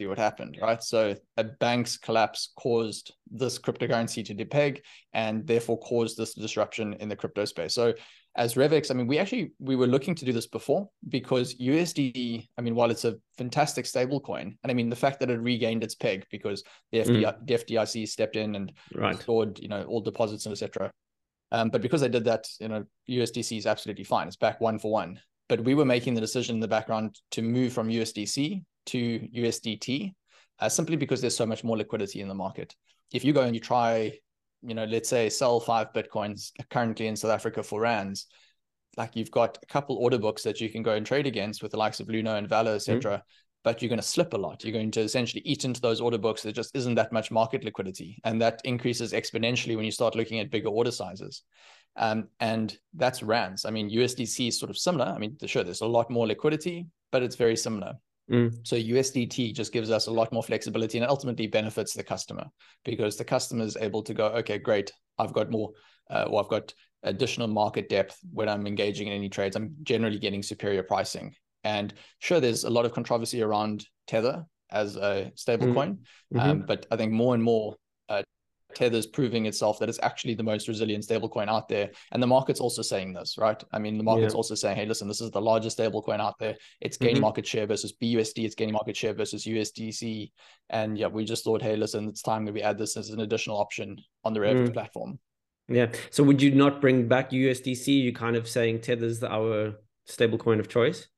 what 0.00 0.18
happened, 0.18 0.58
right? 0.60 0.82
So 0.82 1.16
a 1.36 1.44
bank's 1.44 1.96
collapse 1.96 2.52
caused 2.56 3.14
this 3.30 3.58
cryptocurrency 3.58 4.24
to 4.26 4.34
depeg, 4.34 4.82
and 5.14 5.46
therefore 5.46 5.78
caused 5.80 6.16
this 6.16 6.34
disruption 6.34 6.94
in 6.94 7.08
the 7.08 7.16
crypto 7.16 7.44
space. 7.44 7.74
So 7.74 7.94
as 8.36 8.54
Revix, 8.54 8.90
I 8.90 8.94
mean, 8.94 9.06
we 9.06 9.18
actually 9.18 9.52
we 9.58 9.76
were 9.76 9.86
looking 9.86 10.14
to 10.14 10.24
do 10.24 10.32
this 10.32 10.46
before 10.46 10.88
because 11.08 11.54
USD, 11.54 12.46
I 12.56 12.60
mean, 12.60 12.74
while 12.74 12.90
it's 12.90 13.04
a 13.04 13.16
fantastic 13.38 13.86
stable 13.86 14.20
coin, 14.20 14.56
and 14.62 14.70
I 14.70 14.74
mean 14.74 14.90
the 14.90 14.96
fact 14.96 15.20
that 15.20 15.30
it 15.30 15.40
regained 15.40 15.82
its 15.82 15.94
peg 15.94 16.26
because 16.30 16.62
the, 16.92 16.98
FDI, 16.98 17.22
mm. 17.22 17.46
the 17.46 17.54
FDIC 17.54 18.08
stepped 18.08 18.36
in 18.36 18.54
and 18.54 18.72
right. 18.94 19.18
stored, 19.20 19.58
you 19.58 19.68
know, 19.68 19.82
all 19.84 20.00
deposits 20.00 20.44
and 20.46 20.52
etc. 20.52 20.92
Um, 21.50 21.70
but 21.70 21.80
because 21.80 22.02
they 22.02 22.08
did 22.08 22.24
that, 22.24 22.46
you 22.60 22.68
know, 22.68 22.84
USDC 23.08 23.56
is 23.56 23.66
absolutely 23.66 24.04
fine. 24.04 24.26
It's 24.26 24.36
back 24.36 24.60
one 24.60 24.78
for 24.78 24.92
one. 24.92 25.18
But 25.48 25.62
we 25.62 25.74
were 25.74 25.84
making 25.84 26.14
the 26.14 26.20
decision 26.20 26.56
in 26.56 26.60
the 26.60 26.68
background 26.68 27.18
to 27.32 27.42
move 27.42 27.72
from 27.72 27.88
USDC 27.88 28.64
to 28.86 29.28
USDT 29.34 30.12
uh, 30.58 30.68
simply 30.68 30.96
because 30.96 31.20
there's 31.20 31.36
so 31.36 31.46
much 31.46 31.64
more 31.64 31.76
liquidity 31.76 32.20
in 32.20 32.28
the 32.28 32.34
market. 32.34 32.74
If 33.12 33.24
you 33.24 33.32
go 33.32 33.42
and 33.42 33.54
you 33.54 33.60
try 33.60 34.18
you 34.66 34.74
know, 34.74 34.84
let's 34.84 35.08
say 35.08 35.28
sell 35.28 35.60
five 35.60 35.92
Bitcoins 35.92 36.50
currently 36.70 37.06
in 37.06 37.16
South 37.16 37.30
Africa 37.30 37.62
for 37.62 37.80
rands, 37.80 38.26
like 38.96 39.14
you've 39.14 39.30
got 39.30 39.58
a 39.62 39.66
couple 39.66 39.96
order 39.96 40.18
books 40.18 40.42
that 40.42 40.60
you 40.60 40.68
can 40.68 40.82
go 40.82 40.92
and 40.92 41.06
trade 41.06 41.26
against 41.26 41.62
with 41.62 41.72
the 41.72 41.78
likes 41.78 42.00
of 42.00 42.08
Luno 42.08 42.36
and 42.36 42.48
VALR, 42.48 42.74
etc. 42.74 43.12
Mm-hmm. 43.12 43.22
But 43.62 43.82
you're 43.82 43.88
going 43.88 44.00
to 44.00 44.06
slip 44.06 44.32
a 44.32 44.38
lot. 44.38 44.64
You're 44.64 44.72
going 44.72 44.92
to 44.92 45.00
essentially 45.00 45.42
eat 45.44 45.64
into 45.64 45.80
those 45.80 46.00
order 46.00 46.18
books. 46.18 46.42
There 46.42 46.52
just 46.52 46.74
isn't 46.76 46.94
that 46.94 47.12
much 47.12 47.30
market 47.30 47.64
liquidity, 47.64 48.18
and 48.24 48.40
that 48.40 48.60
increases 48.64 49.12
exponentially 49.12 49.76
when 49.76 49.84
you 49.84 49.90
start 49.90 50.14
looking 50.14 50.40
at 50.40 50.50
bigger 50.50 50.68
order 50.68 50.92
sizes. 50.92 51.42
Um, 51.96 52.28
and 52.40 52.76
that's 52.94 53.22
rands. 53.22 53.64
I 53.64 53.70
mean, 53.70 53.90
USDC 53.90 54.48
is 54.48 54.58
sort 54.58 54.70
of 54.70 54.78
similar. 54.78 55.06
I 55.06 55.18
mean, 55.18 55.36
sure, 55.46 55.64
there's 55.64 55.80
a 55.80 55.86
lot 55.86 56.10
more 56.10 56.26
liquidity, 56.26 56.86
but 57.10 57.22
it's 57.22 57.36
very 57.36 57.56
similar. 57.56 57.94
Mm. 58.30 58.66
So 58.66 58.76
USDT 58.76 59.54
just 59.54 59.72
gives 59.72 59.90
us 59.90 60.06
a 60.06 60.10
lot 60.10 60.32
more 60.32 60.42
flexibility 60.42 60.98
and 60.98 61.06
ultimately 61.06 61.46
benefits 61.46 61.94
the 61.94 62.02
customer 62.02 62.46
because 62.84 63.16
the 63.16 63.24
customer 63.24 63.64
is 63.64 63.76
able 63.80 64.02
to 64.02 64.14
go, 64.14 64.26
okay, 64.26 64.58
great, 64.58 64.92
I've 65.18 65.32
got 65.32 65.50
more, 65.50 65.72
uh, 66.10 66.24
or 66.28 66.42
I've 66.42 66.50
got 66.50 66.74
additional 67.02 67.46
market 67.46 67.88
depth 67.88 68.18
when 68.32 68.48
I'm 68.48 68.66
engaging 68.66 69.08
in 69.08 69.12
any 69.12 69.28
trades. 69.28 69.56
I'm 69.56 69.74
generally 69.82 70.18
getting 70.18 70.42
superior 70.42 70.82
pricing. 70.82 71.34
And 71.62 71.94
sure, 72.18 72.40
there's 72.40 72.64
a 72.64 72.70
lot 72.70 72.84
of 72.84 72.92
controversy 72.92 73.42
around 73.42 73.86
Tether 74.06 74.44
as 74.70 74.96
a 74.96 75.30
stable 75.36 75.68
mm. 75.68 75.74
coin, 75.74 75.98
mm-hmm. 76.34 76.38
um, 76.38 76.64
but 76.66 76.86
I 76.90 76.96
think 76.96 77.12
more 77.12 77.34
and 77.34 77.42
more 77.42 77.76
Tether's 78.76 79.06
proving 79.06 79.46
itself 79.46 79.78
that 79.78 79.88
it's 79.88 79.98
actually 80.02 80.34
the 80.34 80.42
most 80.42 80.68
resilient 80.68 81.02
stablecoin 81.02 81.48
out 81.48 81.66
there. 81.66 81.90
And 82.12 82.22
the 82.22 82.26
market's 82.26 82.60
also 82.60 82.82
saying 82.82 83.14
this, 83.14 83.38
right? 83.38 83.62
I 83.72 83.78
mean, 83.78 83.96
the 83.96 84.04
market's 84.04 84.34
yeah. 84.34 84.36
also 84.36 84.54
saying, 84.54 84.76
hey, 84.76 84.84
listen, 84.84 85.08
this 85.08 85.22
is 85.22 85.30
the 85.30 85.40
largest 85.40 85.78
stablecoin 85.78 86.20
out 86.20 86.38
there. 86.38 86.56
It's 86.82 86.98
gaining 86.98 87.16
mm-hmm. 87.16 87.22
market 87.22 87.46
share 87.46 87.66
versus 87.66 87.94
BUSD, 88.00 88.44
it's 88.44 88.54
gaining 88.54 88.74
market 88.74 88.94
share 88.94 89.14
versus 89.14 89.46
USDC. 89.46 90.30
And 90.68 90.98
yeah, 90.98 91.06
we 91.06 91.24
just 91.24 91.42
thought, 91.42 91.62
hey, 91.62 91.74
listen, 91.74 92.06
it's 92.08 92.20
time 92.20 92.44
that 92.44 92.52
we 92.52 92.60
add 92.60 92.76
this 92.76 92.98
as 92.98 93.08
an 93.08 93.20
additional 93.20 93.56
option 93.56 93.96
on 94.24 94.34
the 94.34 94.40
Revix 94.40 94.68
mm. 94.68 94.74
platform. 94.74 95.18
Yeah. 95.68 95.90
So 96.10 96.22
would 96.22 96.42
you 96.42 96.54
not 96.54 96.82
bring 96.82 97.08
back 97.08 97.30
USDC? 97.30 98.04
You're 98.04 98.12
kind 98.12 98.36
of 98.36 98.46
saying 98.46 98.82
Tether's 98.82 99.24
our 99.24 99.80
stablecoin 100.06 100.60
of 100.60 100.68
choice? 100.68 101.08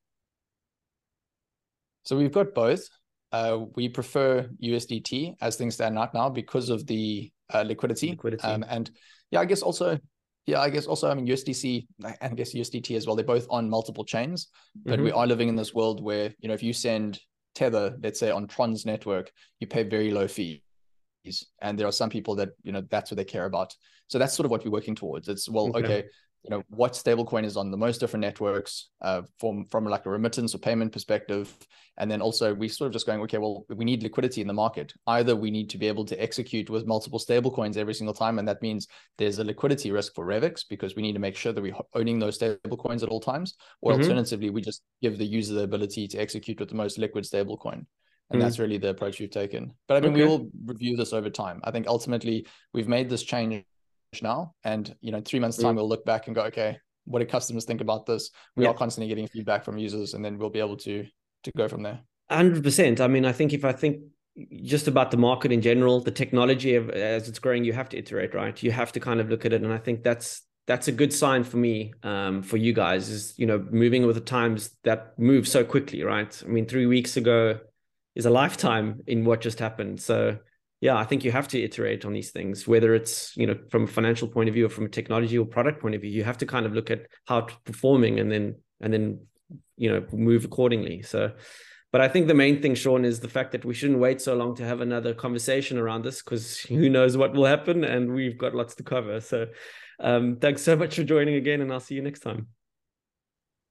So 2.04 2.16
we've 2.16 2.32
got 2.32 2.54
both. 2.54 2.88
Uh, 3.32 3.64
we 3.74 3.88
prefer 3.88 4.48
USDT 4.62 5.34
as 5.40 5.56
things 5.56 5.74
stand 5.74 5.98
out 5.98 6.14
now 6.14 6.30
because 6.30 6.70
of 6.70 6.86
the 6.86 7.32
uh, 7.52 7.62
liquidity. 7.62 8.10
Liquidity. 8.10 8.44
Um, 8.44 8.64
and 8.68 8.90
yeah, 9.30 9.40
I 9.40 9.44
guess 9.44 9.62
also, 9.62 9.98
yeah, 10.46 10.60
I 10.60 10.70
guess 10.70 10.86
also, 10.86 11.10
I 11.10 11.14
mean, 11.14 11.26
USDC 11.26 11.86
and 12.04 12.16
I 12.20 12.34
guess 12.34 12.54
USDT 12.54 12.96
as 12.96 13.06
well, 13.06 13.16
they're 13.16 13.24
both 13.24 13.46
on 13.50 13.68
multiple 13.68 14.04
chains, 14.04 14.48
but 14.84 14.94
mm-hmm. 14.94 15.04
we 15.04 15.12
are 15.12 15.26
living 15.26 15.48
in 15.48 15.56
this 15.56 15.74
world 15.74 16.02
where, 16.02 16.32
you 16.40 16.48
know, 16.48 16.54
if 16.54 16.62
you 16.62 16.72
send 16.72 17.20
Tether, 17.54 17.96
let's 18.02 18.20
say 18.20 18.30
on 18.30 18.46
Tron's 18.46 18.86
network, 18.86 19.30
you 19.60 19.66
pay 19.66 19.82
very 19.82 20.10
low 20.10 20.28
fees. 20.28 20.60
And 21.60 21.78
there 21.78 21.86
are 21.86 21.92
some 21.92 22.08
people 22.08 22.34
that, 22.36 22.50
you 22.62 22.72
know, 22.72 22.82
that's 22.88 23.10
what 23.10 23.16
they 23.16 23.24
care 23.24 23.44
about. 23.44 23.74
So 24.06 24.18
that's 24.18 24.34
sort 24.34 24.46
of 24.46 24.50
what 24.50 24.64
we're 24.64 24.70
working 24.70 24.94
towards. 24.94 25.28
It's, 25.28 25.48
well, 25.48 25.68
okay, 25.76 25.78
okay 25.78 26.04
you 26.44 26.50
know 26.50 26.62
what 26.68 26.92
stablecoin 26.92 27.44
is 27.44 27.56
on 27.56 27.70
the 27.70 27.76
most 27.76 27.98
different 27.98 28.22
networks 28.22 28.88
uh, 29.02 29.22
from 29.38 29.64
from 29.66 29.84
like 29.84 30.06
a 30.06 30.10
remittance 30.10 30.54
or 30.54 30.58
payment 30.58 30.92
perspective 30.92 31.52
and 31.98 32.10
then 32.10 32.22
also 32.22 32.54
we 32.54 32.68
sort 32.68 32.86
of 32.86 32.92
just 32.92 33.06
going 33.06 33.20
okay 33.20 33.38
well 33.38 33.64
we 33.74 33.84
need 33.84 34.02
liquidity 34.02 34.40
in 34.40 34.46
the 34.46 34.52
market 34.52 34.92
either 35.08 35.34
we 35.34 35.50
need 35.50 35.68
to 35.68 35.78
be 35.78 35.88
able 35.88 36.04
to 36.04 36.20
execute 36.22 36.70
with 36.70 36.86
multiple 36.86 37.18
stablecoins 37.18 37.76
every 37.76 37.94
single 37.94 38.14
time 38.14 38.38
and 38.38 38.46
that 38.46 38.62
means 38.62 38.86
there's 39.18 39.38
a 39.38 39.44
liquidity 39.44 39.90
risk 39.90 40.14
for 40.14 40.24
Revix 40.24 40.64
because 40.68 40.94
we 40.94 41.02
need 41.02 41.14
to 41.14 41.18
make 41.18 41.36
sure 41.36 41.52
that 41.52 41.62
we're 41.62 41.76
owning 41.94 42.18
those 42.18 42.38
stablecoins 42.38 43.02
at 43.02 43.08
all 43.08 43.20
times 43.20 43.54
or 43.82 43.92
mm-hmm. 43.92 44.02
alternatively 44.02 44.50
we 44.50 44.62
just 44.62 44.82
give 45.02 45.18
the 45.18 45.26
user 45.26 45.54
the 45.54 45.62
ability 45.62 46.06
to 46.08 46.18
execute 46.18 46.60
with 46.60 46.68
the 46.68 46.74
most 46.74 46.98
liquid 46.98 47.24
stablecoin 47.24 47.84
and 48.30 48.40
mm. 48.40 48.44
that's 48.44 48.58
really 48.58 48.78
the 48.78 48.90
approach 48.90 49.18
we've 49.20 49.30
taken 49.30 49.72
but 49.86 49.96
i 49.96 50.00
mean 50.00 50.12
okay. 50.12 50.22
we 50.22 50.28
will 50.28 50.50
review 50.66 50.96
this 50.96 51.12
over 51.12 51.30
time 51.30 51.60
i 51.64 51.70
think 51.70 51.86
ultimately 51.86 52.46
we've 52.74 52.88
made 52.88 53.08
this 53.08 53.22
change 53.22 53.64
now. 54.22 54.54
And 54.64 54.94
you 55.00 55.12
know 55.12 55.20
three 55.24 55.40
months 55.40 55.56
time 55.56 55.76
we'll 55.76 55.88
look 55.88 56.04
back 56.04 56.26
and 56.26 56.34
go 56.34 56.42
okay 56.44 56.78
what 57.08 57.20
do 57.20 57.26
customers 57.26 57.64
think 57.64 57.80
about 57.80 58.06
this? 58.06 58.30
We 58.54 58.64
yeah. 58.64 58.70
are 58.70 58.74
constantly 58.74 59.08
getting 59.08 59.26
feedback 59.26 59.64
from 59.64 59.78
users 59.78 60.14
and 60.14 60.24
then 60.24 60.38
we'll 60.38 60.50
be 60.50 60.60
able 60.60 60.76
to 60.78 61.06
to 61.44 61.52
go 61.56 61.68
from 61.68 61.82
there. 61.82 62.00
100% 62.30 63.00
i 63.00 63.06
mean 63.06 63.24
i 63.24 63.32
think 63.32 63.54
if 63.54 63.64
i 63.64 63.72
think 63.72 64.02
just 64.62 64.86
about 64.86 65.10
the 65.10 65.16
market 65.16 65.50
in 65.50 65.62
general 65.62 65.98
the 65.98 66.10
technology 66.10 66.74
of, 66.74 66.90
as 66.90 67.26
it's 67.26 67.38
growing 67.38 67.64
you 67.64 67.72
have 67.72 67.88
to 67.88 67.96
iterate 67.96 68.34
right? 68.34 68.62
You 68.62 68.70
have 68.70 68.92
to 68.92 69.00
kind 69.00 69.18
of 69.18 69.30
look 69.30 69.46
at 69.46 69.54
it 69.54 69.62
and 69.62 69.72
i 69.72 69.78
think 69.78 70.02
that's 70.02 70.42
that's 70.66 70.88
a 70.88 70.92
good 70.92 71.14
sign 71.14 71.42
for 71.42 71.56
me 71.56 71.94
um, 72.02 72.42
for 72.42 72.58
you 72.58 72.74
guys 72.74 73.08
is 73.08 73.32
you 73.38 73.46
know 73.46 73.66
moving 73.70 74.06
with 74.06 74.16
the 74.16 74.20
times 74.20 74.76
that 74.84 75.18
move 75.18 75.48
so 75.48 75.64
quickly 75.64 76.02
right? 76.02 76.42
I 76.44 76.48
mean 76.48 76.66
three 76.66 76.84
weeks 76.84 77.16
ago 77.16 77.60
is 78.14 78.26
a 78.26 78.30
lifetime 78.30 79.00
in 79.06 79.24
what 79.24 79.40
just 79.40 79.60
happened. 79.60 80.02
So 80.02 80.38
yeah, 80.80 80.96
I 80.96 81.04
think 81.04 81.24
you 81.24 81.32
have 81.32 81.48
to 81.48 81.62
iterate 81.62 82.04
on 82.04 82.12
these 82.12 82.30
things, 82.30 82.68
whether 82.68 82.94
it's 82.94 83.36
you 83.36 83.46
know 83.46 83.58
from 83.70 83.84
a 83.84 83.86
financial 83.86 84.28
point 84.28 84.48
of 84.48 84.54
view 84.54 84.66
or 84.66 84.68
from 84.68 84.86
a 84.86 84.88
technology 84.88 85.36
or 85.36 85.44
product 85.44 85.80
point 85.80 85.94
of 85.94 86.02
view. 86.02 86.10
You 86.10 86.24
have 86.24 86.38
to 86.38 86.46
kind 86.46 86.66
of 86.66 86.74
look 86.74 86.90
at 86.90 87.06
how 87.26 87.38
it's 87.38 87.54
performing 87.64 88.20
and 88.20 88.30
then 88.30 88.56
and 88.80 88.92
then 88.92 89.20
you 89.76 89.90
know 89.90 90.04
move 90.12 90.44
accordingly. 90.44 91.02
So, 91.02 91.32
but 91.90 92.00
I 92.00 92.08
think 92.08 92.28
the 92.28 92.34
main 92.34 92.62
thing, 92.62 92.74
Sean, 92.76 93.04
is 93.04 93.18
the 93.18 93.28
fact 93.28 93.52
that 93.52 93.64
we 93.64 93.74
shouldn't 93.74 93.98
wait 93.98 94.20
so 94.20 94.34
long 94.36 94.54
to 94.56 94.64
have 94.64 94.80
another 94.80 95.14
conversation 95.14 95.78
around 95.78 96.04
this 96.04 96.22
because 96.22 96.58
who 96.60 96.88
knows 96.88 97.16
what 97.16 97.34
will 97.34 97.46
happen, 97.46 97.82
and 97.82 98.12
we've 98.12 98.38
got 98.38 98.54
lots 98.54 98.76
to 98.76 98.84
cover. 98.84 99.20
So, 99.20 99.46
um, 99.98 100.36
thanks 100.40 100.62
so 100.62 100.76
much 100.76 100.94
for 100.94 101.02
joining 101.02 101.34
again, 101.34 101.60
and 101.60 101.72
I'll 101.72 101.80
see 101.80 101.96
you 101.96 102.02
next 102.02 102.20
time. 102.20 102.46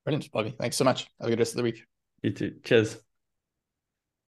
Brilliant, 0.04 0.30
Bobby. 0.32 0.56
Thanks 0.60 0.76
so 0.76 0.84
much. 0.84 1.08
Have 1.22 1.28
a 1.28 1.30
good 1.30 1.40
rest 1.40 1.54
of 1.54 1.58
the 1.58 1.64
week. 1.64 1.84
You 2.22 2.32
too. 2.32 2.56
Cheers. 2.64 2.98